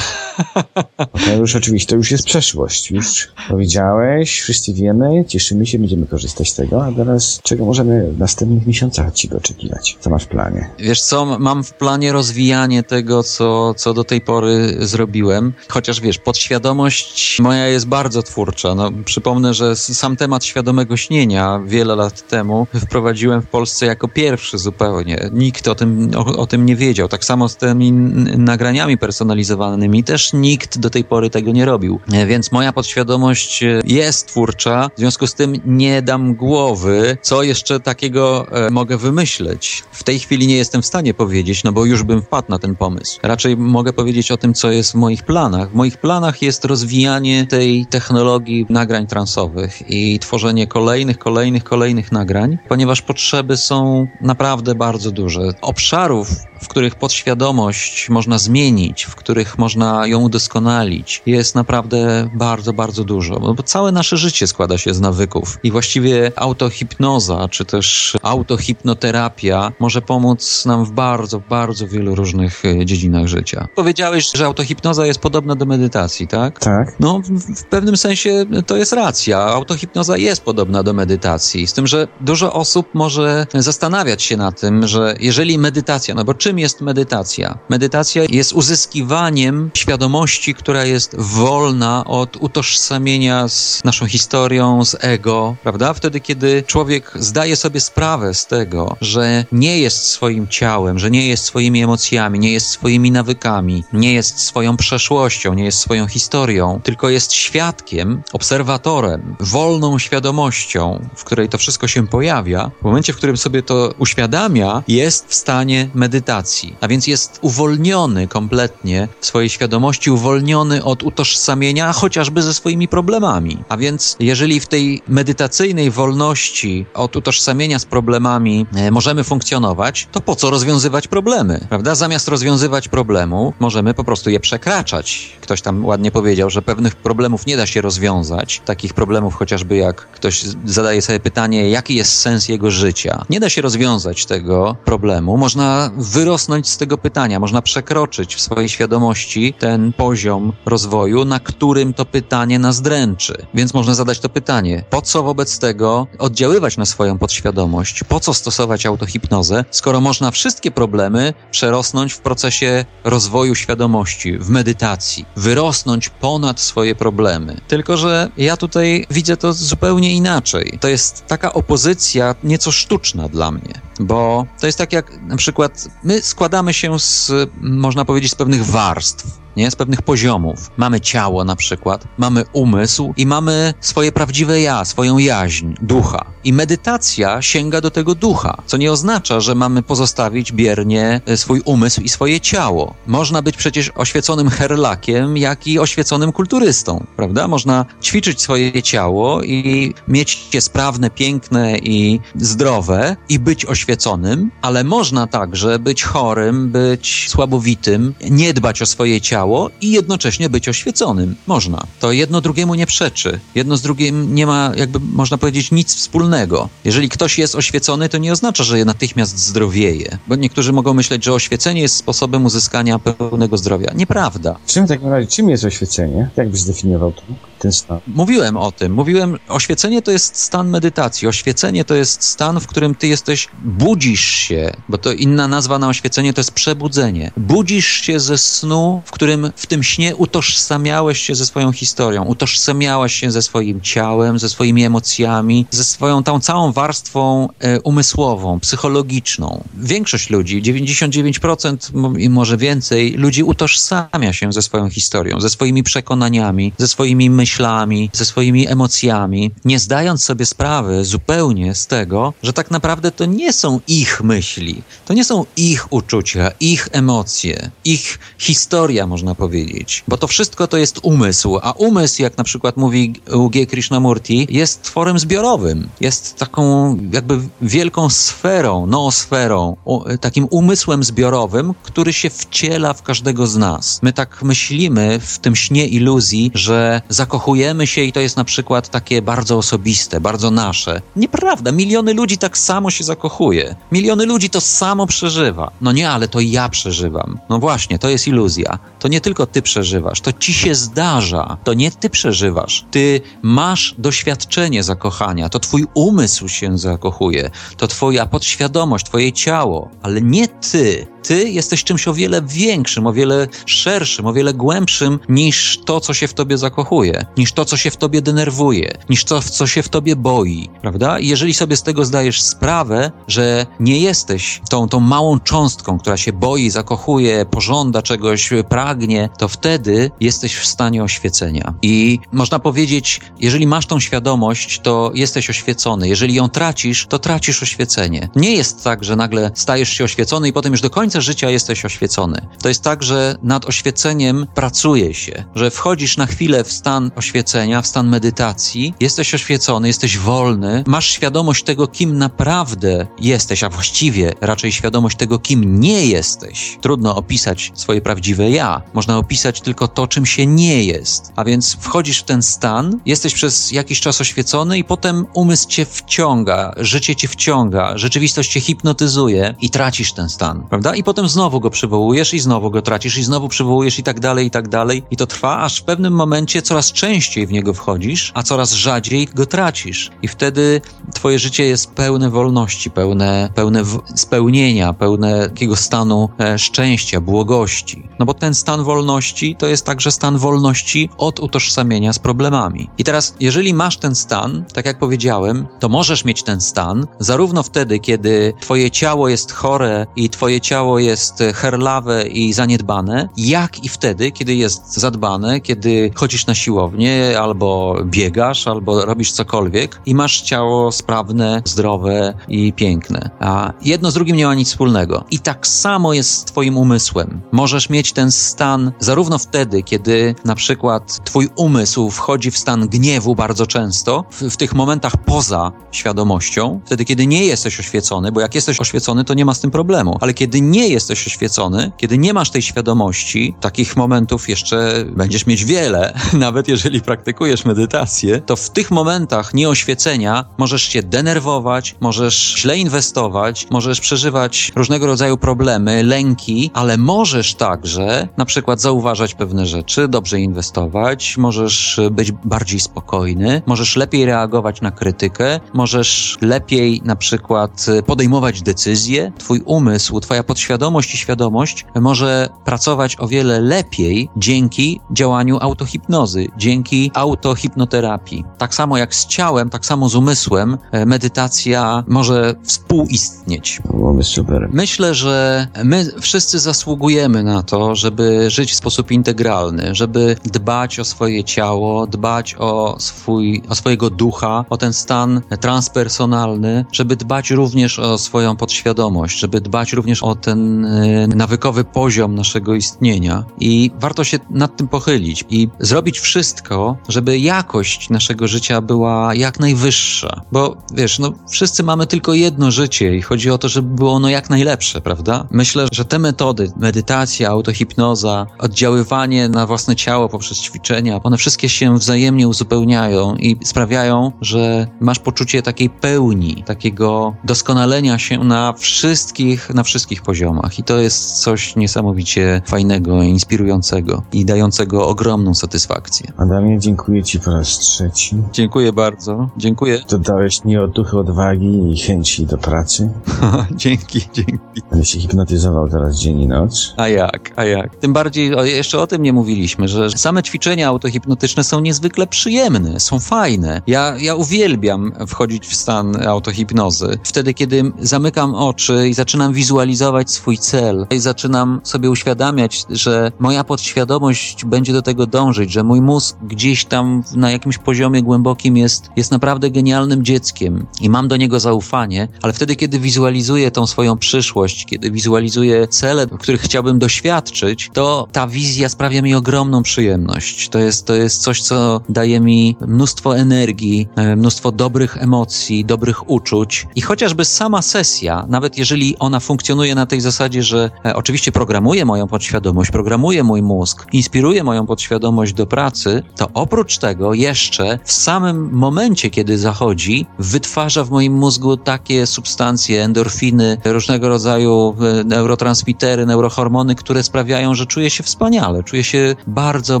Bo 1.12 1.18
to 1.26 1.36
już 1.36 1.56
oczywiście, 1.56 1.90
to 1.90 1.96
już 1.96 2.10
jest 2.10 2.24
przeszłość. 2.24 2.90
Już 2.90 3.28
powiedziałeś, 3.48 4.40
wszyscy 4.40 4.72
wiemy, 4.72 5.24
cieszymy 5.28 5.66
się, 5.66 5.78
będziemy 5.78 6.06
korzystać 6.06 6.23
z 6.28 6.54
tego, 6.54 6.84
a 6.84 6.92
teraz 6.92 7.40
czego 7.42 7.64
możemy 7.64 8.12
w 8.12 8.18
następnych 8.18 8.66
miesiącach 8.66 9.08
od 9.08 9.14
Ciebie 9.14 9.36
oczekiwać? 9.36 9.96
Co 10.00 10.10
masz 10.10 10.24
w 10.24 10.28
planie? 10.28 10.70
Wiesz 10.78 11.02
co, 11.02 11.38
mam 11.38 11.64
w 11.64 11.74
planie 11.74 12.12
rozwijanie 12.12 12.82
tego, 12.82 13.22
co, 13.22 13.74
co 13.74 13.94
do 13.94 14.04
tej 14.04 14.20
pory 14.20 14.76
zrobiłem, 14.80 15.52
chociaż 15.68 16.00
wiesz, 16.00 16.18
podświadomość 16.18 17.40
moja 17.40 17.68
jest 17.68 17.86
bardzo 17.86 18.22
twórcza. 18.22 18.74
No, 18.74 18.90
przypomnę, 19.04 19.54
że 19.54 19.76
sam 19.76 20.16
temat 20.16 20.44
świadomego 20.44 20.96
śnienia 20.96 21.60
wiele 21.66 21.96
lat 21.96 22.28
temu 22.28 22.66
wprowadziłem 22.74 23.42
w 23.42 23.46
Polsce 23.46 23.86
jako 23.86 24.08
pierwszy 24.08 24.58
zupełnie. 24.58 25.30
Nikt 25.32 25.68
o 25.68 25.74
tym, 25.74 26.10
o, 26.16 26.24
o 26.24 26.46
tym 26.46 26.66
nie 26.66 26.76
wiedział. 26.76 27.08
Tak 27.08 27.24
samo 27.24 27.48
z 27.48 27.56
tymi 27.56 27.92
nagraniami 28.38 28.98
personalizowanymi 28.98 30.04
też 30.04 30.32
nikt 30.32 30.78
do 30.78 30.90
tej 30.90 31.04
pory 31.04 31.30
tego 31.30 31.52
nie 31.52 31.64
robił. 31.64 32.00
E, 32.12 32.26
Więc 32.26 32.52
moja 32.52 32.72
podświadomość 32.72 33.62
e, 33.62 33.80
jest 33.84 34.26
twórcza, 34.26 34.90
w 34.96 34.98
związku 34.98 35.26
z 35.26 35.34
tym 35.34 35.56
nie 35.64 36.02
głowy, 36.18 37.16
co 37.22 37.42
jeszcze 37.42 37.80
takiego 37.80 38.46
e, 38.52 38.70
mogę 38.70 38.96
wymyśleć. 38.96 39.84
W 39.92 40.04
tej 40.04 40.18
chwili 40.18 40.46
nie 40.46 40.56
jestem 40.56 40.82
w 40.82 40.86
stanie 40.86 41.14
powiedzieć, 41.14 41.64
no 41.64 41.72
bo 41.72 41.84
już 41.84 42.02
bym 42.02 42.22
wpadł 42.22 42.46
na 42.50 42.58
ten 42.58 42.76
pomysł. 42.76 43.20
Raczej 43.22 43.56
mogę 43.56 43.92
powiedzieć 43.92 44.30
o 44.30 44.36
tym, 44.36 44.54
co 44.54 44.70
jest 44.70 44.92
w 44.92 44.94
moich 44.94 45.22
planach. 45.22 45.70
W 45.70 45.74
moich 45.74 45.98
planach 45.98 46.42
jest 46.42 46.64
rozwijanie 46.64 47.46
tej 47.46 47.86
technologii 47.86 48.66
nagrań 48.68 49.06
transowych 49.06 49.90
i 49.90 50.18
tworzenie 50.18 50.66
kolejnych, 50.66 51.18
kolejnych, 51.18 51.64
kolejnych 51.64 52.12
nagrań, 52.12 52.58
ponieważ 52.68 53.02
potrzeby 53.02 53.56
są 53.56 54.06
naprawdę 54.20 54.74
bardzo 54.74 55.10
duże. 55.10 55.40
Obszarów, 55.60 56.28
w 56.62 56.68
których 56.68 56.94
podświadomość 56.94 58.08
można 58.08 58.38
zmienić, 58.38 59.04
w 59.04 59.14
których 59.14 59.58
można 59.58 60.06
ją 60.06 60.20
udoskonalić, 60.20 61.22
jest 61.26 61.54
naprawdę 61.54 62.28
bardzo, 62.34 62.72
bardzo 62.72 63.04
dużo. 63.04 63.40
Bo 63.40 63.62
całe 63.62 63.92
nasze 63.92 64.16
życie 64.16 64.46
składa 64.46 64.78
się 64.78 64.94
z 64.94 65.00
nawyków 65.00 65.58
i 65.62 65.70
właściwie 65.70 66.03
właściwie 66.04 66.32
autohipnoza, 66.36 67.48
czy 67.50 67.64
też 67.64 68.16
autohipnoterapia 68.22 69.72
może 69.80 70.02
pomóc 70.02 70.64
nam 70.66 70.84
w 70.84 70.92
bardzo, 70.92 71.40
bardzo 71.40 71.88
wielu 71.88 72.14
różnych 72.14 72.64
e, 72.64 72.86
dziedzinach 72.86 73.26
życia. 73.26 73.68
Powiedziałeś, 73.74 74.30
że 74.34 74.46
autohipnoza 74.46 75.06
jest 75.06 75.20
podobna 75.20 75.56
do 75.56 75.66
medytacji, 75.66 76.28
tak? 76.28 76.58
Tak. 76.58 76.96
No, 77.00 77.20
w, 77.24 77.60
w 77.60 77.64
pewnym 77.64 77.96
sensie 77.96 78.44
to 78.66 78.76
jest 78.76 78.92
racja. 78.92 79.38
Autohipnoza 79.38 80.16
jest 80.16 80.42
podobna 80.42 80.82
do 80.82 80.92
medytacji, 80.92 81.66
z 81.66 81.72
tym, 81.72 81.86
że 81.86 82.08
dużo 82.20 82.52
osób 82.52 82.94
może 82.94 83.46
zastanawiać 83.54 84.22
się 84.22 84.36
na 84.36 84.52
tym, 84.52 84.86
że 84.86 85.14
jeżeli 85.20 85.58
medytacja, 85.58 86.14
no 86.14 86.24
bo 86.24 86.34
czym 86.34 86.58
jest 86.58 86.80
medytacja? 86.80 87.58
Medytacja 87.68 88.24
jest 88.28 88.52
uzyskiwaniem 88.52 89.70
świadomości, 89.74 90.54
która 90.54 90.84
jest 90.84 91.16
wolna 91.18 92.04
od 92.04 92.36
utożsamienia 92.36 93.48
z 93.48 93.80
naszą 93.84 94.06
historią, 94.06 94.84
z 94.84 94.96
ego, 95.00 95.56
prawda? 95.62 95.93
Wtedy, 95.94 96.20
kiedy 96.20 96.62
człowiek 96.66 97.12
zdaje 97.14 97.56
sobie 97.56 97.80
sprawę 97.80 98.34
z 98.34 98.46
tego, 98.46 98.96
że 99.00 99.44
nie 99.52 99.78
jest 99.78 100.04
swoim 100.04 100.48
ciałem, 100.48 100.98
że 100.98 101.10
nie 101.10 101.28
jest 101.28 101.44
swoimi 101.44 101.82
emocjami, 101.82 102.38
nie 102.38 102.52
jest 102.52 102.66
swoimi 102.66 103.10
nawykami, 103.10 103.84
nie 103.92 104.14
jest 104.14 104.38
swoją 104.38 104.76
przeszłością, 104.76 105.54
nie 105.54 105.64
jest 105.64 105.78
swoją 105.78 106.06
historią, 106.06 106.80
tylko 106.82 107.08
jest 107.08 107.32
świadkiem, 107.32 108.22
obserwatorem, 108.32 109.36
wolną 109.40 109.98
świadomością, 109.98 111.08
w 111.16 111.24
której 111.24 111.48
to 111.48 111.58
wszystko 111.58 111.88
się 111.88 112.06
pojawia, 112.06 112.70
w 112.80 112.84
momencie, 112.84 113.12
w 113.12 113.16
którym 113.16 113.36
sobie 113.36 113.62
to 113.62 113.94
uświadamia, 113.98 114.82
jest 114.88 115.26
w 115.28 115.34
stanie 115.34 115.88
medytacji. 115.94 116.76
A 116.80 116.88
więc 116.88 117.06
jest 117.06 117.38
uwolniony 117.42 118.28
kompletnie 118.28 119.08
w 119.20 119.26
swojej 119.26 119.48
świadomości, 119.48 120.10
uwolniony 120.10 120.84
od 120.84 121.02
utożsamienia 121.02 121.92
chociażby 121.92 122.42
ze 122.42 122.54
swoimi 122.54 122.88
problemami. 122.88 123.58
A 123.68 123.76
więc 123.76 124.16
jeżeli 124.20 124.60
w 124.60 124.66
tej 124.66 125.02
medytacyjnej 125.08 125.73
wolności 125.90 126.86
od 126.94 127.16
utożsamienia 127.16 127.78
z 127.78 127.84
problemami 127.84 128.66
e, 128.74 128.90
możemy 128.90 129.24
funkcjonować, 129.24 130.08
to 130.12 130.20
po 130.20 130.36
co 130.36 130.50
rozwiązywać 130.50 131.08
problemy? 131.08 131.66
Prawda? 131.68 131.94
Zamiast 131.94 132.28
rozwiązywać 132.28 132.88
problemu, 132.88 133.52
możemy 133.60 133.94
po 133.94 134.04
prostu 134.04 134.30
je 134.30 134.40
przekraczać. 134.40 135.36
Ktoś 135.40 135.62
tam 135.62 135.84
ładnie 135.84 136.10
powiedział, 136.10 136.50
że 136.50 136.62
pewnych 136.62 136.96
problemów 136.96 137.46
nie 137.46 137.56
da 137.56 137.66
się 137.66 137.80
rozwiązać. 137.80 138.62
Takich 138.64 138.94
problemów 138.94 139.34
chociażby 139.34 139.76
jak 139.76 140.06
ktoś 140.12 140.44
zadaje 140.64 141.02
sobie 141.02 141.20
pytanie, 141.20 141.70
jaki 141.70 141.94
jest 141.94 142.14
sens 142.14 142.48
jego 142.48 142.70
życia. 142.70 143.24
Nie 143.30 143.40
da 143.40 143.48
się 143.48 143.62
rozwiązać 143.62 144.26
tego 144.26 144.76
problemu. 144.84 145.36
Można 145.36 145.90
wyrosnąć 145.96 146.68
z 146.68 146.76
tego 146.76 146.98
pytania, 146.98 147.40
można 147.40 147.62
przekroczyć 147.62 148.36
w 148.36 148.40
swojej 148.40 148.68
świadomości 148.68 149.54
ten 149.58 149.92
poziom 149.92 150.52
rozwoju, 150.66 151.24
na 151.24 151.40
którym 151.40 151.94
to 151.94 152.04
pytanie 152.04 152.58
nas 152.58 152.82
dręczy. 152.82 153.46
Więc 153.54 153.74
można 153.74 153.94
zadać 153.94 154.20
to 154.20 154.28
pytanie, 154.28 154.84
po 154.90 155.02
co 155.02 155.22
wobec 155.22 155.58
tego 155.64 156.06
oddziaływać 156.18 156.76
na 156.76 156.86
swoją 156.86 157.18
podświadomość? 157.18 158.04
Po 158.08 158.20
co 158.20 158.34
stosować 158.34 158.86
autohipnozę, 158.86 159.64
skoro 159.70 160.00
można 160.00 160.30
wszystkie 160.30 160.70
problemy 160.70 161.34
przerosnąć 161.50 162.12
w 162.12 162.18
procesie 162.18 162.84
rozwoju 163.04 163.54
świadomości, 163.54 164.38
w 164.38 164.50
medytacji, 164.50 165.26
wyrosnąć 165.36 166.08
ponad 166.08 166.60
swoje 166.60 166.94
problemy. 166.94 167.60
Tylko, 167.68 167.96
że 167.96 168.30
ja 168.36 168.56
tutaj 168.56 169.06
widzę 169.10 169.36
to 169.36 169.52
zupełnie 169.52 170.14
inaczej. 170.14 170.78
To 170.80 170.88
jest 170.88 171.26
taka 171.26 171.52
opozycja 171.52 172.34
nieco 172.44 172.72
sztuczna 172.72 173.28
dla 173.28 173.50
mnie, 173.50 173.74
bo 174.00 174.46
to 174.60 174.66
jest 174.66 174.78
tak 174.78 174.92
jak 174.92 175.20
na 175.22 175.36
przykład 175.36 175.88
my 176.02 176.22
składamy 176.22 176.74
się 176.74 177.00
z, 177.00 177.32
można 177.60 178.04
powiedzieć, 178.04 178.32
z 178.32 178.34
pewnych 178.34 178.66
warstw 178.66 179.43
nie? 179.56 179.70
z 179.70 179.76
pewnych 179.76 180.02
poziomów. 180.02 180.70
Mamy 180.76 181.00
ciało 181.00 181.44
na 181.44 181.56
przykład, 181.56 182.04
mamy 182.18 182.44
umysł 182.52 183.14
i 183.16 183.26
mamy 183.26 183.74
swoje 183.80 184.12
prawdziwe 184.12 184.60
ja, 184.60 184.84
swoją 184.84 185.18
jaźń, 185.18 185.74
ducha. 185.82 186.24
I 186.44 186.52
medytacja 186.52 187.42
sięga 187.42 187.80
do 187.80 187.90
tego 187.90 188.14
ducha, 188.14 188.62
co 188.66 188.76
nie 188.76 188.92
oznacza, 188.92 189.40
że 189.40 189.54
mamy 189.54 189.82
pozostawić 189.82 190.52
biernie 190.52 191.20
e, 191.26 191.36
swój 191.36 191.60
umysł 191.64 192.00
i 192.00 192.08
swoje 192.08 192.40
ciało. 192.40 192.94
Można 193.06 193.42
być 193.42 193.56
przecież 193.56 193.90
oświeconym 193.94 194.50
herlakiem, 194.50 195.36
jak 195.36 195.66
i 195.66 195.78
oświeconym 195.78 196.32
kulturystą, 196.32 197.06
prawda? 197.16 197.48
Można 197.48 197.86
ćwiczyć 198.02 198.42
swoje 198.42 198.82
ciało 198.82 199.42
i 199.42 199.94
mieć 200.08 200.54
je 200.54 200.60
sprawne, 200.60 201.10
piękne 201.10 201.78
i 201.78 202.20
zdrowe 202.36 203.16
i 203.28 203.38
być 203.38 203.66
oświeconym, 203.66 204.50
ale 204.62 204.84
można 204.84 205.26
także 205.26 205.78
być 205.78 206.02
chorym, 206.02 206.70
być 206.70 207.26
słabowitym, 207.28 208.14
nie 208.30 208.54
dbać 208.54 208.82
o 208.82 208.86
swoje 208.86 209.20
ciało, 209.20 209.43
ciało 209.44 209.70
i 209.80 209.90
jednocześnie 209.90 210.50
być 210.50 210.68
oświeconym. 210.68 211.36
Można. 211.46 211.82
To 212.00 212.12
jedno 212.12 212.40
drugiemu 212.40 212.74
nie 212.74 212.86
przeczy. 212.86 213.40
Jedno 213.54 213.76
z 213.76 213.82
drugim 213.82 214.34
nie 214.34 214.46
ma, 214.46 214.72
jakby 214.76 215.00
można 215.00 215.38
powiedzieć, 215.38 215.70
nic 215.70 215.94
wspólnego. 215.94 216.68
Jeżeli 216.84 217.08
ktoś 217.08 217.38
jest 217.38 217.54
oświecony, 217.54 218.08
to 218.08 218.18
nie 218.18 218.32
oznacza, 218.32 218.64
że 218.64 218.84
natychmiast 218.84 219.38
zdrowieje. 219.38 220.18
Bo 220.28 220.36
niektórzy 220.36 220.72
mogą 220.72 220.94
myśleć, 220.94 221.24
że 221.24 221.32
oświecenie 221.32 221.80
jest 221.80 221.96
sposobem 221.96 222.44
uzyskania 222.44 222.98
pełnego 222.98 223.58
zdrowia. 223.58 223.92
Nieprawda. 223.94 224.56
Czym 224.66 224.86
w 224.86 224.88
takim 224.88 225.08
razie, 225.08 225.26
czym 225.26 225.50
jest 225.50 225.64
oświecenie? 225.64 226.30
Jak 226.36 226.50
byś 226.50 226.60
zdefiniował 226.60 227.12
to, 227.12 227.22
ten 227.58 227.72
stan? 227.72 228.00
Mówiłem 228.06 228.56
o 228.56 228.72
tym. 228.72 228.92
Mówiłem, 228.92 229.38
oświecenie 229.48 230.02
to 230.02 230.10
jest 230.10 230.36
stan 230.36 230.70
medytacji. 230.70 231.28
Oświecenie 231.28 231.84
to 231.84 231.94
jest 231.94 232.22
stan, 232.22 232.60
w 232.60 232.66
którym 232.66 232.94
ty 232.94 233.06
jesteś, 233.06 233.48
budzisz 233.64 234.24
się, 234.24 234.72
bo 234.88 234.98
to 234.98 235.12
inna 235.12 235.48
nazwa 235.48 235.78
na 235.78 235.88
oświecenie 235.88 236.32
to 236.32 236.40
jest 236.40 236.52
przebudzenie. 236.52 237.30
Budzisz 237.36 237.86
się 237.86 238.20
ze 238.20 238.38
snu, 238.38 239.02
w 239.04 239.10
którym 239.10 239.33
którym 239.34 239.52
w 239.56 239.66
tym 239.66 239.82
śnie 239.82 240.16
utożsamiałeś 240.16 241.18
się 241.18 241.34
ze 241.34 241.46
swoją 241.46 241.72
historią, 241.72 242.24
utożsamiałeś 242.24 243.14
się 243.14 243.30
ze 243.30 243.42
swoim 243.42 243.80
ciałem, 243.80 244.38
ze 244.38 244.48
swoimi 244.48 244.84
emocjami, 244.84 245.66
ze 245.70 245.84
swoją 245.84 246.22
tą 246.22 246.40
całą 246.40 246.72
warstwą 246.72 247.48
e, 247.58 247.80
umysłową, 247.80 248.60
psychologiczną. 248.60 249.64
Większość 249.74 250.30
ludzi, 250.30 250.62
99% 250.62 252.18
i 252.18 252.28
może 252.28 252.56
więcej, 252.56 253.12
ludzi 253.12 253.42
utożsamia 253.42 254.32
się 254.32 254.52
ze 254.52 254.62
swoją 254.62 254.90
historią, 254.90 255.40
ze 255.40 255.50
swoimi 255.50 255.82
przekonaniami, 255.82 256.72
ze 256.78 256.88
swoimi 256.88 257.30
myślami, 257.30 258.10
ze 258.12 258.24
swoimi 258.24 258.68
emocjami, 258.68 259.50
nie 259.64 259.78
zdając 259.78 260.24
sobie 260.24 260.46
sprawy 260.46 261.04
zupełnie 261.04 261.74
z 261.74 261.86
tego, 261.86 262.32
że 262.42 262.52
tak 262.52 262.70
naprawdę 262.70 263.10
to 263.10 263.24
nie 263.24 263.52
są 263.52 263.80
ich 263.88 264.22
myśli, 264.22 264.82
to 265.06 265.14
nie 265.14 265.24
są 265.24 265.46
ich 265.56 265.92
uczucia, 265.92 266.50
ich 266.60 266.88
emocje, 266.92 267.70
ich 267.84 268.18
historia, 268.38 269.06
można 269.06 269.23
można 269.24 269.34
powiedzieć. 269.34 270.04
Bo 270.08 270.16
to 270.16 270.26
wszystko 270.26 270.66
to 270.66 270.76
jest 270.76 270.98
umysł, 271.02 271.58
a 271.62 271.72
umysł, 271.72 272.22
jak 272.22 272.38
na 272.38 272.44
przykład 272.44 272.76
mówi 272.76 273.12
U.G. 273.32 273.66
Krishnamurti, 273.66 274.46
jest 274.50 274.82
tworem 274.82 275.18
zbiorowym. 275.18 275.88
Jest 276.00 276.36
taką 276.36 276.96
jakby 277.12 277.40
wielką 277.62 278.10
sferą, 278.10 278.86
noosferą, 278.86 279.76
takim 280.20 280.46
umysłem 280.50 281.04
zbiorowym, 281.04 281.74
który 281.82 282.12
się 282.12 282.30
wciela 282.30 282.92
w 282.92 283.02
każdego 283.02 283.46
z 283.46 283.56
nas. 283.56 284.00
My 284.02 284.12
tak 284.12 284.42
myślimy 284.42 285.20
w 285.20 285.38
tym 285.38 285.56
śnie 285.56 285.86
iluzji, 285.86 286.50
że 286.54 287.02
zakochujemy 287.08 287.86
się 287.86 288.02
i 288.02 288.12
to 288.12 288.20
jest 288.20 288.36
na 288.36 288.44
przykład 288.44 288.88
takie 288.88 289.22
bardzo 289.22 289.58
osobiste, 289.58 290.20
bardzo 290.20 290.50
nasze. 290.50 291.02
Nieprawda, 291.16 291.72
miliony 291.72 292.14
ludzi 292.14 292.38
tak 292.38 292.58
samo 292.58 292.90
się 292.90 293.04
zakochuje. 293.04 293.76
Miliony 293.92 294.26
ludzi 294.26 294.50
to 294.50 294.60
samo 294.60 295.06
przeżywa. 295.06 295.70
No 295.80 295.92
nie, 295.92 296.10
ale 296.10 296.28
to 296.28 296.40
ja 296.40 296.68
przeżywam. 296.68 297.38
No 297.48 297.58
właśnie, 297.58 297.98
to 297.98 298.08
jest 298.08 298.28
iluzja. 298.28 298.78
To 298.98 299.08
nie 299.08 299.13
tylko 299.20 299.46
ty 299.46 299.62
przeżywasz, 299.62 300.20
to 300.20 300.32
ci 300.32 300.54
się 300.54 300.74
zdarza, 300.74 301.56
to 301.64 301.74
nie 301.74 301.90
ty 301.90 302.10
przeżywasz. 302.10 302.84
Ty 302.90 303.20
masz 303.42 303.94
doświadczenie 303.98 304.82
zakochania, 304.82 305.48
to 305.48 305.58
twój 305.58 305.86
umysł 305.94 306.48
się 306.48 306.78
zakochuje, 306.78 307.50
to 307.76 307.86
twoja 307.86 308.26
podświadomość, 308.26 309.06
twoje 309.06 309.32
ciało, 309.32 309.90
ale 310.02 310.20
nie 310.20 310.48
ty 310.48 311.13
ty 311.24 311.48
jesteś 311.48 311.84
czymś 311.84 312.08
o 312.08 312.14
wiele 312.14 312.42
większym, 312.42 313.06
o 313.06 313.12
wiele 313.12 313.48
szerszym, 313.66 314.26
o 314.26 314.32
wiele 314.32 314.54
głębszym 314.54 315.20
niż 315.28 315.80
to, 315.84 316.00
co 316.00 316.14
się 316.14 316.28
w 316.28 316.34
tobie 316.34 316.58
zakochuje, 316.58 317.26
niż 317.36 317.52
to, 317.52 317.64
co 317.64 317.76
się 317.76 317.90
w 317.90 317.96
tobie 317.96 318.22
denerwuje, 318.22 318.98
niż 319.10 319.24
to, 319.24 319.42
co 319.42 319.66
się 319.66 319.82
w 319.82 319.88
tobie 319.88 320.16
boi, 320.16 320.68
prawda? 320.82 321.18
I 321.18 321.28
jeżeli 321.28 321.54
sobie 321.54 321.76
z 321.76 321.82
tego 321.82 322.04
zdajesz 322.04 322.42
sprawę, 322.42 323.10
że 323.28 323.66
nie 323.80 323.98
jesteś 323.98 324.60
tą, 324.70 324.88
tą 324.88 325.00
małą 325.00 325.40
cząstką, 325.40 325.98
która 325.98 326.16
się 326.16 326.32
boi, 326.32 326.70
zakochuje, 326.70 327.46
pożąda 327.50 328.02
czegoś, 328.02 328.50
pragnie, 328.68 329.28
to 329.38 329.48
wtedy 329.48 330.10
jesteś 330.20 330.56
w 330.56 330.66
stanie 330.66 331.02
oświecenia. 331.02 331.74
I 331.82 332.18
można 332.32 332.58
powiedzieć, 332.58 333.20
jeżeli 333.40 333.66
masz 333.66 333.86
tą 333.86 334.00
świadomość, 334.00 334.80
to 334.82 335.10
jesteś 335.14 335.50
oświecony. 335.50 336.08
Jeżeli 336.08 336.34
ją 336.34 336.48
tracisz, 336.48 337.06
to 337.06 337.18
tracisz 337.18 337.62
oświecenie. 337.62 338.28
Nie 338.36 338.52
jest 338.52 338.84
tak, 338.84 339.04
że 339.04 339.16
nagle 339.16 339.50
stajesz 339.54 339.88
się 339.88 340.04
oświecony 340.04 340.48
i 340.48 340.52
potem 340.52 340.72
już 340.72 340.80
do 340.80 340.90
końca 340.90 341.13
końca 341.14 341.26
życia 341.26 341.50
jesteś 341.50 341.84
oświecony. 341.84 342.46
To 342.62 342.68
jest 342.68 342.82
tak, 342.82 343.02
że 343.02 343.36
nad 343.42 343.64
oświeceniem 343.64 344.46
pracuje 344.54 345.14
się, 345.14 345.44
że 345.54 345.70
wchodzisz 345.70 346.16
na 346.16 346.26
chwilę 346.26 346.64
w 346.64 346.72
stan 346.72 347.10
oświecenia, 347.16 347.82
w 347.82 347.86
stan 347.86 348.08
medytacji, 348.08 348.94
jesteś 349.00 349.34
oświecony, 349.34 349.88
jesteś 349.88 350.18
wolny, 350.18 350.84
masz 350.86 351.06
świadomość 351.06 351.64
tego, 351.64 351.86
kim 351.86 352.18
naprawdę 352.18 353.06
jesteś, 353.20 353.64
a 353.64 353.68
właściwie 353.68 354.32
raczej 354.40 354.72
świadomość 354.72 355.16
tego, 355.16 355.38
kim 355.38 355.80
nie 355.80 356.06
jesteś. 356.06 356.78
Trudno 356.80 357.16
opisać 357.16 357.72
swoje 357.74 358.00
prawdziwe 358.00 358.50
ja. 358.50 358.82
Można 358.94 359.18
opisać 359.18 359.60
tylko 359.60 359.88
to, 359.88 360.06
czym 360.06 360.26
się 360.26 360.46
nie 360.46 360.84
jest. 360.84 361.32
A 361.36 361.44
więc 361.44 361.76
wchodzisz 361.80 362.20
w 362.20 362.24
ten 362.24 362.42
stan, 362.42 363.00
jesteś 363.06 363.34
przez 363.34 363.72
jakiś 363.72 364.00
czas 364.00 364.20
oświecony 364.20 364.78
i 364.78 364.84
potem 364.84 365.26
umysł 365.34 365.68
cię 365.68 365.84
wciąga, 365.84 366.74
życie 366.76 367.16
cię 367.16 367.28
wciąga, 367.28 367.98
rzeczywistość 367.98 368.50
cię 368.52 368.60
hipnotyzuje 368.60 369.54
i 369.60 369.70
tracisz 369.70 370.12
ten 370.12 370.28
stan, 370.28 370.66
prawda? 370.68 370.94
I 370.94 371.03
potem 371.04 371.28
znowu 371.28 371.60
go 371.60 371.70
przywołujesz 371.70 372.34
i 372.34 372.40
znowu 372.40 372.70
go 372.70 372.82
tracisz 372.82 373.18
i 373.18 373.24
znowu 373.24 373.48
przywołujesz 373.48 373.98
i 373.98 374.02
tak 374.02 374.20
dalej, 374.20 374.46
i 374.46 374.50
tak 374.50 374.68
dalej. 374.68 375.02
I 375.10 375.16
to 375.16 375.26
trwa, 375.26 375.58
aż 375.58 375.80
w 375.80 375.84
pewnym 375.84 376.14
momencie 376.14 376.62
coraz 376.62 376.92
częściej 376.92 377.46
w 377.46 377.52
niego 377.52 377.74
wchodzisz, 377.74 378.32
a 378.34 378.42
coraz 378.42 378.72
rzadziej 378.72 379.28
go 379.34 379.46
tracisz. 379.46 380.10
I 380.22 380.28
wtedy 380.28 380.80
twoje 381.14 381.38
życie 381.38 381.64
jest 381.64 381.90
pełne 381.90 382.30
wolności, 382.30 382.90
pełne, 382.90 383.50
pełne 383.54 383.82
spełnienia, 384.14 384.92
pełne 384.92 385.48
takiego 385.48 385.76
stanu 385.76 386.28
e, 386.40 386.58
szczęścia, 386.58 387.20
błogości. 387.20 388.08
No 388.18 388.26
bo 388.26 388.34
ten 388.34 388.54
stan 388.54 388.84
wolności 388.84 389.56
to 389.58 389.66
jest 389.66 389.86
także 389.86 390.10
stan 390.10 390.38
wolności 390.38 391.10
od 391.18 391.40
utożsamienia 391.40 392.12
z 392.12 392.18
problemami. 392.18 392.90
I 392.98 393.04
teraz, 393.04 393.34
jeżeli 393.40 393.74
masz 393.74 393.96
ten 393.96 394.14
stan, 394.14 394.64
tak 394.74 394.86
jak 394.86 394.98
powiedziałem, 394.98 395.66
to 395.80 395.88
możesz 395.88 396.24
mieć 396.24 396.42
ten 396.42 396.60
stan 396.60 397.06
zarówno 397.18 397.62
wtedy, 397.62 397.98
kiedy 397.98 398.54
twoje 398.60 398.90
ciało 398.90 399.28
jest 399.28 399.52
chore 399.52 400.06
i 400.16 400.30
twoje 400.30 400.60
ciało 400.60 400.93
jest 400.98 401.42
herlawe 401.54 402.26
i 402.26 402.52
zaniedbane, 402.52 403.28
jak 403.36 403.84
i 403.84 403.88
wtedy, 403.88 404.32
kiedy 404.32 404.54
jest 404.54 404.94
zadbane, 404.94 405.60
kiedy 405.60 406.10
chodzisz 406.14 406.46
na 406.46 406.54
siłownię, 406.54 407.40
albo 407.40 407.96
biegasz, 408.04 408.68
albo 408.68 409.04
robisz 409.04 409.32
cokolwiek 409.32 410.00
i 410.06 410.14
masz 410.14 410.42
ciało 410.42 410.92
sprawne, 410.92 411.62
zdrowe 411.64 412.34
i 412.48 412.72
piękne. 412.72 413.30
A 413.40 413.72
jedno 413.82 414.10
z 414.10 414.14
drugim 414.14 414.36
nie 414.36 414.46
ma 414.46 414.54
nic 414.54 414.68
wspólnego. 414.68 415.24
I 415.30 415.38
tak 415.38 415.66
samo 415.66 416.12
jest 416.12 416.30
z 416.30 416.44
twoim 416.44 416.76
umysłem. 416.76 417.40
Możesz 417.52 417.90
mieć 417.90 418.12
ten 418.12 418.32
stan 418.32 418.92
zarówno 418.98 419.38
wtedy, 419.38 419.82
kiedy 419.82 420.34
na 420.44 420.54
przykład 420.54 421.24
twój 421.24 421.48
umysł 421.56 422.10
wchodzi 422.10 422.50
w 422.50 422.58
stan 422.58 422.88
gniewu 422.88 423.34
bardzo 423.34 423.66
często, 423.66 424.24
w, 424.30 424.42
w 424.42 424.56
tych 424.56 424.74
momentach 424.74 425.16
poza 425.16 425.72
świadomością, 425.92 426.80
wtedy, 426.86 427.04
kiedy 427.04 427.26
nie 427.26 427.44
jesteś 427.44 427.80
oświecony, 427.80 428.32
bo 428.32 428.40
jak 428.40 428.54
jesteś 428.54 428.80
oświecony, 428.80 429.24
to 429.24 429.34
nie 429.34 429.44
ma 429.44 429.54
z 429.54 429.60
tym 429.60 429.70
problemu. 429.70 430.18
Ale 430.20 430.34
kiedy 430.34 430.60
nie 430.60 430.83
jesteś 430.88 431.26
oświecony, 431.26 431.92
kiedy 431.96 432.18
nie 432.18 432.34
masz 432.34 432.50
tej 432.50 432.62
świadomości, 432.62 433.54
takich 433.60 433.96
momentów 433.96 434.48
jeszcze 434.48 435.04
będziesz 435.16 435.46
mieć 435.46 435.64
wiele, 435.64 436.14
nawet 436.32 436.68
jeżeli 436.68 437.00
praktykujesz 437.00 437.64
medytację, 437.64 438.40
to 438.40 438.56
w 438.56 438.70
tych 438.70 438.90
momentach 438.90 439.54
nieoświecenia 439.54 440.44
możesz 440.58 440.82
się 440.82 441.02
denerwować, 441.02 441.96
możesz 442.00 442.54
źle 442.58 442.78
inwestować, 442.78 443.66
możesz 443.70 444.00
przeżywać 444.00 444.72
różnego 444.76 445.06
rodzaju 445.06 445.36
problemy, 445.36 446.02
lęki, 446.02 446.70
ale 446.74 446.96
możesz 446.96 447.54
także 447.54 448.28
na 448.36 448.44
przykład 448.44 448.80
zauważać 448.80 449.34
pewne 449.34 449.66
rzeczy, 449.66 450.08
dobrze 450.08 450.40
inwestować, 450.40 451.36
możesz 451.36 452.00
być 452.10 452.32
bardziej 452.32 452.80
spokojny, 452.80 453.62
możesz 453.66 453.96
lepiej 453.96 454.24
reagować 454.24 454.80
na 454.80 454.90
krytykę, 454.90 455.60
możesz 455.72 456.38
lepiej 456.40 457.02
na 457.04 457.16
przykład 457.16 457.86
podejmować 458.06 458.62
decyzje. 458.62 459.32
Twój 459.38 459.60
umysł, 459.64 460.20
twoja 460.20 460.42
podświadomość 460.42 460.73
i 461.14 461.16
świadomość 461.16 461.86
może 462.00 462.48
pracować 462.64 463.16
o 463.20 463.28
wiele 463.28 463.60
lepiej 463.60 464.28
dzięki 464.36 465.00
działaniu 465.12 465.58
autohipnozy, 465.60 466.46
dzięki 466.56 467.10
autohipnoterapii. 467.14 468.44
Tak 468.58 468.74
samo 468.74 468.98
jak 468.98 469.14
z 469.14 469.26
ciałem, 469.26 469.70
tak 469.70 469.86
samo 469.86 470.08
z 470.08 470.14
umysłem, 470.14 470.78
e, 470.92 471.06
medytacja 471.06 472.04
może 472.08 472.54
współistnieć. 472.62 473.80
Super. 474.22 474.68
Myślę, 474.72 475.14
że 475.14 475.66
my 475.84 476.06
wszyscy 476.20 476.58
zasługujemy 476.58 477.42
na 477.42 477.62
to, 477.62 477.94
żeby 477.94 478.50
żyć 478.50 478.72
w 478.72 478.74
sposób 478.74 479.10
integralny, 479.10 479.94
żeby 479.94 480.36
dbać 480.44 480.98
o 480.98 481.04
swoje 481.04 481.44
ciało, 481.44 482.06
dbać 482.06 482.54
o, 482.58 482.96
swój, 482.98 483.62
o 483.68 483.74
swojego 483.74 484.10
ducha, 484.10 484.64
o 484.70 484.76
ten 484.76 484.92
stan 484.92 485.40
transpersonalny, 485.60 486.84
żeby 486.92 487.16
dbać 487.16 487.50
również 487.50 487.98
o 487.98 488.18
swoją 488.18 488.56
podświadomość, 488.56 489.38
żeby 489.38 489.60
dbać 489.60 489.92
również 489.92 490.22
o 490.22 490.34
ten 490.34 490.53
y, 490.54 491.36
nawykowy 491.36 491.84
poziom 491.84 492.34
naszego 492.34 492.74
istnienia. 492.74 493.44
I 493.60 493.90
warto 494.00 494.24
się 494.24 494.38
nad 494.50 494.76
tym 494.76 494.88
pochylić 494.88 495.44
i 495.50 495.68
zrobić 495.78 496.20
wszystko, 496.20 496.96
żeby 497.08 497.38
jakość 497.38 498.10
naszego 498.10 498.48
życia 498.48 498.80
była 498.80 499.34
jak 499.34 499.60
najwyższa. 499.60 500.40
Bo 500.52 500.76
wiesz, 500.94 501.18
no 501.18 501.32
wszyscy 501.48 501.82
mamy 501.82 502.06
tylko 502.06 502.34
jedno 502.34 502.70
życie 502.70 503.16
i 503.16 503.22
chodzi 503.22 503.50
o 503.50 503.58
to, 503.58 503.68
żeby 503.68 503.94
było 503.94 504.12
ono 504.12 504.28
jak 504.28 504.50
najlepsze, 504.50 505.00
prawda? 505.00 505.46
Myślę, 505.50 505.86
że 505.92 506.04
te 506.04 506.18
metody, 506.18 506.72
medytacja, 506.76 507.50
autohipnoza, 507.50 508.46
oddziaływanie 508.58 509.48
na 509.48 509.66
własne 509.66 509.96
ciało 509.96 510.28
poprzez 510.28 510.60
ćwiczenia, 510.60 511.20
one 511.22 511.36
wszystkie 511.36 511.68
się 511.68 511.98
wzajemnie 511.98 512.48
uzupełniają 512.48 513.36
i 513.36 513.56
sprawiają, 513.64 514.32
że 514.40 514.86
masz 515.00 515.18
poczucie 515.18 515.62
takiej 515.62 515.90
pełni, 515.90 516.62
takiego 516.66 517.34
doskonalenia 517.44 518.18
się 518.18 518.44
na 518.44 518.72
wszystkich, 518.72 519.74
na 519.74 519.82
wszystkich 519.82 520.22
poziomach. 520.22 520.43
I 520.78 520.82
to 520.82 520.98
jest 520.98 521.42
coś 521.42 521.76
niesamowicie 521.76 522.62
fajnego, 522.66 523.22
inspirującego 523.22 524.22
i 524.32 524.44
dającego 524.44 525.08
ogromną 525.08 525.54
satysfakcję. 525.54 526.32
Adamie, 526.36 526.78
dziękuję 526.78 527.22
Ci 527.22 527.40
po 527.40 527.50
raz 527.50 527.78
trzeci. 527.78 528.36
Dziękuję 528.52 528.92
bardzo. 528.92 529.48
Dziękuję. 529.56 530.00
Dodałeś 530.08 530.64
mi 530.64 530.78
otuchy 530.78 531.18
odwagi 531.18 531.92
i 531.92 531.98
chęci 531.98 532.46
do 532.46 532.58
pracy. 532.58 533.10
dzięki, 533.76 534.20
dzięki. 534.32 534.58
Będę 534.90 535.04
się 535.04 535.20
hipnotyzował 535.20 535.88
teraz 535.88 536.16
dzień 536.16 536.40
i 536.40 536.48
noc. 536.48 536.94
A 536.96 537.08
jak, 537.08 537.52
a 537.56 537.64
jak? 537.64 537.96
Tym 537.96 538.12
bardziej, 538.12 538.54
o, 538.54 538.64
jeszcze 538.64 538.98
o 538.98 539.06
tym 539.06 539.22
nie 539.22 539.32
mówiliśmy, 539.32 539.88
że 539.88 540.10
same 540.10 540.42
ćwiczenia 540.42 540.88
autohipnotyczne 540.88 541.64
są 541.64 541.80
niezwykle 541.80 542.26
przyjemne, 542.26 543.00
są 543.00 543.20
fajne. 543.20 543.82
Ja, 543.86 544.14
ja 544.18 544.34
uwielbiam 544.34 545.12
wchodzić 545.28 545.66
w 545.66 545.74
stan 545.74 546.26
autohipnozy. 546.26 547.18
Wtedy, 547.24 547.54
kiedy 547.54 547.92
zamykam 547.98 548.54
oczy 548.54 549.08
i 549.08 549.14
zaczynam 549.14 549.52
wizualizować 549.52 550.30
swój 550.34 550.58
cel 550.58 551.06
i 551.10 551.18
zaczynam 551.18 551.80
sobie 551.82 552.10
uświadamiać, 552.10 552.84
że 552.90 553.32
moja 553.38 553.64
podświadomość 553.64 554.64
będzie 554.64 554.92
do 554.92 555.02
tego 555.02 555.26
dążyć, 555.26 555.72
że 555.72 555.84
mój 555.84 556.00
mózg 556.00 556.36
gdzieś 556.42 556.84
tam 556.84 557.22
na 557.36 557.50
jakimś 557.50 557.78
poziomie 557.78 558.22
głębokim 558.22 558.76
jest, 558.76 559.10
jest 559.16 559.30
naprawdę 559.30 559.70
genialnym 559.70 560.24
dzieckiem 560.24 560.86
i 561.00 561.10
mam 561.10 561.28
do 561.28 561.36
niego 561.36 561.60
zaufanie, 561.60 562.28
ale 562.42 562.52
wtedy, 562.52 562.76
kiedy 562.76 562.98
wizualizuję 562.98 563.70
tą 563.70 563.86
swoją 563.86 564.18
przyszłość, 564.18 564.86
kiedy 564.86 565.10
wizualizuję 565.10 565.88
cele, 565.88 566.26
których 566.26 566.60
chciałbym 566.60 566.98
doświadczyć, 566.98 567.90
to 567.92 568.28
ta 568.32 568.46
wizja 568.46 568.88
sprawia 568.88 569.22
mi 569.22 569.34
ogromną 569.34 569.82
przyjemność. 569.82 570.68
To 570.68 570.78
jest, 570.78 571.06
to 571.06 571.14
jest 571.14 571.42
coś, 571.42 571.62
co 571.62 572.00
daje 572.08 572.40
mi 572.40 572.76
mnóstwo 572.86 573.36
energii, 573.36 574.08
e, 574.16 574.36
mnóstwo 574.36 574.72
dobrych 574.72 575.16
emocji, 575.16 575.84
dobrych 575.84 576.30
uczuć 576.30 576.86
i 576.94 577.00
chociażby 577.00 577.44
sama 577.44 577.82
sesja, 577.82 578.46
nawet 578.48 578.78
jeżeli 578.78 579.18
ona 579.18 579.40
funkcjonuje 579.40 579.94
na 579.94 580.06
tej 580.06 580.20
zasadzie, 580.24 580.62
że 580.62 580.90
e, 581.06 581.16
oczywiście 581.16 581.52
programuje 581.52 582.04
moją 582.04 582.28
podświadomość, 582.28 582.90
programuje 582.90 583.42
mój 583.42 583.62
mózg, 583.62 584.06
inspiruje 584.12 584.64
moją 584.64 584.86
podświadomość 584.86 585.52
do 585.52 585.66
pracy, 585.66 586.22
to 586.36 586.48
oprócz 586.54 586.98
tego 586.98 587.34
jeszcze 587.34 587.98
w 588.04 588.12
samym 588.12 588.72
momencie, 588.72 589.30
kiedy 589.30 589.58
zachodzi, 589.58 590.26
wytwarza 590.38 591.04
w 591.04 591.10
moim 591.10 591.34
mózgu 591.34 591.76
takie 591.76 592.26
substancje, 592.26 593.04
endorfiny, 593.04 593.78
różnego 593.84 594.28
rodzaju 594.28 594.96
e, 595.20 595.24
neurotransmitery, 595.24 596.26
neurohormony, 596.26 596.94
które 596.94 597.22
sprawiają, 597.22 597.74
że 597.74 597.86
czuję 597.86 598.10
się 598.10 598.22
wspaniale, 598.22 598.82
czuję 598.82 599.04
się 599.04 599.36
bardzo, 599.46 600.00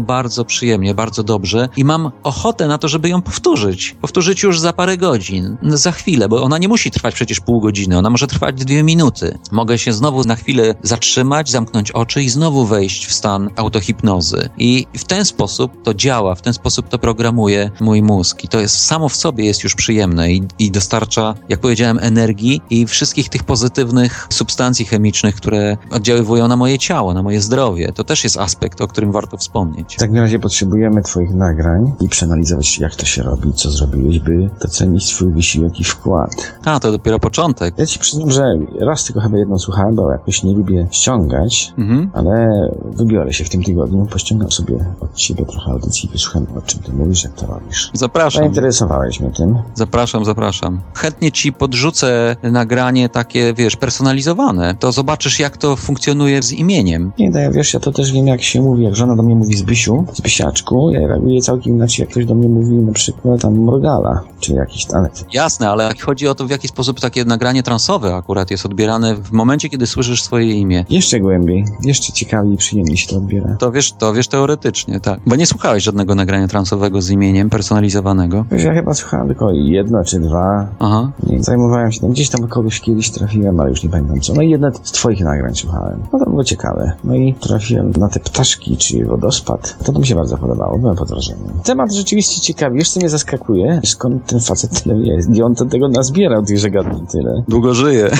bardzo 0.00 0.44
przyjemnie, 0.44 0.94
bardzo 0.94 1.22
dobrze 1.22 1.68
i 1.76 1.84
mam 1.84 2.10
ochotę 2.22 2.68
na 2.68 2.78
to, 2.78 2.88
żeby 2.88 3.08
ją 3.08 3.22
powtórzyć. 3.22 3.96
Powtórzyć 4.00 4.42
już 4.42 4.60
za 4.60 4.72
parę 4.72 4.96
godzin, 4.96 5.56
za 5.62 5.92
chwilę, 5.92 6.28
bo 6.28 6.42
ona 6.42 6.58
nie 6.58 6.68
musi 6.68 6.90
trwać 6.90 7.14
przecież 7.14 7.40
pół 7.40 7.60
godziny, 7.60 7.98
ona 7.98 8.10
może 8.10 8.26
trwać 8.26 8.64
dwie 8.64 8.82
minuty. 8.82 9.38
Mogę 9.52 9.78
się 9.78 9.92
znowu 9.92 10.13
na 10.22 10.36
chwilę 10.36 10.74
zatrzymać, 10.82 11.50
zamknąć 11.50 11.90
oczy 11.90 12.22
i 12.22 12.30
znowu 12.30 12.64
wejść 12.66 13.06
w 13.06 13.12
stan 13.12 13.50
autohipnozy. 13.56 14.48
I 14.58 14.86
w 14.96 15.04
ten 15.04 15.24
sposób 15.24 15.82
to 15.82 15.94
działa, 15.94 16.34
w 16.34 16.42
ten 16.42 16.54
sposób 16.54 16.88
to 16.88 16.98
programuje 16.98 17.70
mój 17.80 18.02
mózg. 18.02 18.44
I 18.44 18.48
to 18.48 18.60
jest 18.60 18.78
samo 18.78 19.08
w 19.08 19.16
sobie 19.16 19.44
jest 19.44 19.64
już 19.64 19.74
przyjemne 19.74 20.32
i, 20.32 20.42
i 20.58 20.70
dostarcza, 20.70 21.34
jak 21.48 21.60
powiedziałem, 21.60 21.98
energii 22.02 22.60
i 22.70 22.86
wszystkich 22.86 23.28
tych 23.28 23.44
pozytywnych 23.44 24.26
substancji 24.30 24.84
chemicznych, 24.84 25.34
które 25.34 25.76
oddziaływują 25.90 26.48
na 26.48 26.56
moje 26.56 26.78
ciało, 26.78 27.14
na 27.14 27.22
moje 27.22 27.40
zdrowie. 27.40 27.92
To 27.92 28.04
też 28.04 28.24
jest 28.24 28.38
aspekt, 28.38 28.80
o 28.80 28.88
którym 28.88 29.12
warto 29.12 29.36
wspomnieć. 29.36 29.94
W 29.94 29.98
takim 29.98 30.16
razie 30.16 30.38
potrzebujemy 30.38 31.02
Twoich 31.02 31.34
nagrań 31.34 31.92
i 32.00 32.08
przeanalizować, 32.08 32.78
jak 32.78 32.94
to 32.94 33.06
się 33.06 33.22
robi, 33.22 33.52
co 33.52 33.70
zrobiłeś, 33.70 34.18
by 34.18 34.50
docenić 34.62 35.06
Twój 35.06 35.32
wysiłek 35.32 35.80
i 35.80 35.84
wkład. 35.84 36.30
A, 36.64 36.80
to 36.80 36.92
dopiero 36.92 37.18
początek. 37.18 37.74
Ja 37.78 37.86
Ci 37.86 37.98
przyznam, 37.98 38.30
że 38.30 38.44
raz 38.80 39.04
tylko 39.04 39.20
chyba 39.20 39.38
jedną 39.38 39.58
słuchałem, 39.58 39.94
bo 39.94 40.03
go 40.04 40.12
jakoś 40.12 40.42
nie 40.42 40.52
lubię 40.52 40.86
ściągać, 40.90 41.72
Mhm. 41.78 42.10
ale 42.12 42.48
wybiorę 42.84 43.32
się 43.32 43.44
w 43.44 43.48
tym 43.50 43.62
tygodniu, 43.62 44.06
pościągam 44.06 44.50
sobie 44.52 44.74
od 45.00 45.14
ciebie 45.14 45.44
trochę 45.44 45.70
audycji, 45.72 46.08
wysłucham 46.12 46.46
o 46.58 46.62
czym 46.62 46.80
ty 46.82 46.92
mówisz, 46.92 47.24
jak 47.24 47.32
to 47.32 47.46
robisz. 47.46 47.90
Zapraszam. 47.94 48.42
Zainteresowałeś 48.42 49.20
mnie 49.20 49.30
tym. 49.30 49.58
Zapraszam, 49.74 50.24
zapraszam. 50.24 50.80
Chętnie 50.94 51.32
ci 51.32 51.52
podrzucę 51.52 52.36
nagranie 52.42 53.08
takie, 53.08 53.54
wiesz, 53.54 53.76
personalizowane. 53.76 54.74
To 54.78 54.92
zobaczysz, 54.92 55.40
jak 55.40 55.56
to 55.56 55.76
funkcjonuje 55.76 56.42
z 56.42 56.52
imieniem. 56.52 57.12
Nie, 57.18 57.30
no 57.30 57.38
ja 57.38 57.50
wiesz, 57.50 57.74
ja 57.74 57.80
to 57.80 57.92
też 57.92 58.12
wiem, 58.12 58.26
jak 58.26 58.42
się 58.42 58.62
mówi, 58.62 58.84
jak 58.84 58.96
żona 58.96 59.16
do 59.16 59.22
mnie 59.22 59.34
mówi 59.36 59.56
Zbysiu, 59.56 60.04
Zbysiaczku, 60.12 60.90
ja 60.90 61.06
reaguję 61.08 61.40
całkiem 61.40 61.74
inaczej, 61.76 62.02
jak 62.02 62.10
ktoś 62.10 62.26
do 62.26 62.34
mnie 62.34 62.48
mówi 62.48 62.74
na 62.76 62.92
przykład 62.92 63.40
tam 63.40 63.54
Morgala, 63.58 64.20
czy 64.40 64.52
jakiś 64.54 64.84
tanet. 64.86 65.24
Jasne, 65.32 65.70
ale 65.70 65.90
chodzi 66.00 66.28
o 66.28 66.34
to, 66.34 66.46
w 66.46 66.50
jaki 66.50 66.68
sposób 66.68 67.00
takie 67.00 67.24
nagranie 67.24 67.62
transowe 67.62 68.14
akurat 68.14 68.50
jest 68.50 68.66
odbierane 68.66 69.14
w 69.14 69.32
momencie, 69.32 69.68
kiedy 69.68 69.86
słyszysz 69.94 70.22
swoje 70.22 70.52
imię. 70.52 70.84
Jeszcze 70.90 71.20
głębiej, 71.20 71.64
jeszcze 71.84 72.12
ciekawiej 72.12 72.54
i 72.54 72.56
przyjemniej 72.56 72.96
się 72.96 73.08
to 73.08 73.16
odbiera. 73.16 73.56
To 73.58 73.72
wiesz, 73.72 73.92
to 73.92 74.12
wiesz 74.12 74.28
teoretycznie, 74.28 75.00
tak. 75.00 75.20
Bo 75.26 75.36
nie 75.36 75.46
słuchałeś 75.46 75.82
żadnego 75.82 76.14
nagrania 76.14 76.48
transowego 76.48 77.02
z 77.02 77.10
imieniem 77.10 77.50
personalizowanego. 77.50 78.44
Wiesz, 78.50 78.64
ja 78.64 78.74
chyba 78.74 78.94
słuchałem 78.94 79.26
tylko 79.26 79.52
jedno 79.52 80.04
czy 80.04 80.20
dwa. 80.20 80.66
Aha. 80.78 81.12
Nie, 81.26 81.42
zajmowałem 81.42 81.92
się 81.92 82.00
tam, 82.00 82.10
gdzieś 82.10 82.28
tam 82.28 82.48
kogoś 82.48 82.80
kiedyś 82.80 83.10
trafiłem, 83.10 83.60
ale 83.60 83.70
już 83.70 83.82
nie 83.82 83.90
pamiętam 83.90 84.20
co. 84.20 84.34
No 84.34 84.42
i 84.42 84.50
jedno 84.50 84.70
z 84.82 84.92
twoich 84.92 85.20
nagrań 85.20 85.54
słuchałem. 85.54 86.00
No 86.12 86.18
to 86.18 86.24
było 86.30 86.44
ciekawe. 86.44 86.92
No 87.04 87.14
i 87.14 87.34
trafiłem 87.34 87.92
na 87.98 88.08
te 88.08 88.20
ptaszki, 88.20 88.76
czyli 88.76 89.04
wodospad. 89.04 89.76
To, 89.84 89.92
to 89.92 89.98
mi 89.98 90.06
się 90.06 90.14
bardzo 90.14 90.38
podobało, 90.38 90.78
byłem 90.78 90.96
pod 90.96 91.08
wrażeniem. 91.08 91.48
Temat 91.64 91.92
rzeczywiście 91.92 92.40
ciekawy, 92.40 92.76
wiesz 92.76 92.90
co 92.90 93.00
mnie 93.00 93.08
zaskakuje? 93.08 93.80
Skąd 93.84 94.26
ten 94.26 94.40
facet 94.40 94.82
tyle 94.82 95.00
wie? 95.00 95.18
I 95.34 95.42
on 95.42 95.54
to 95.54 95.64
tego 95.64 95.88
nazbierał, 95.88 96.42
tych 96.42 96.58
zagadnień 96.58 97.06
tyle. 97.06 97.42
Długo 97.48 97.74
żyje. 97.74 98.10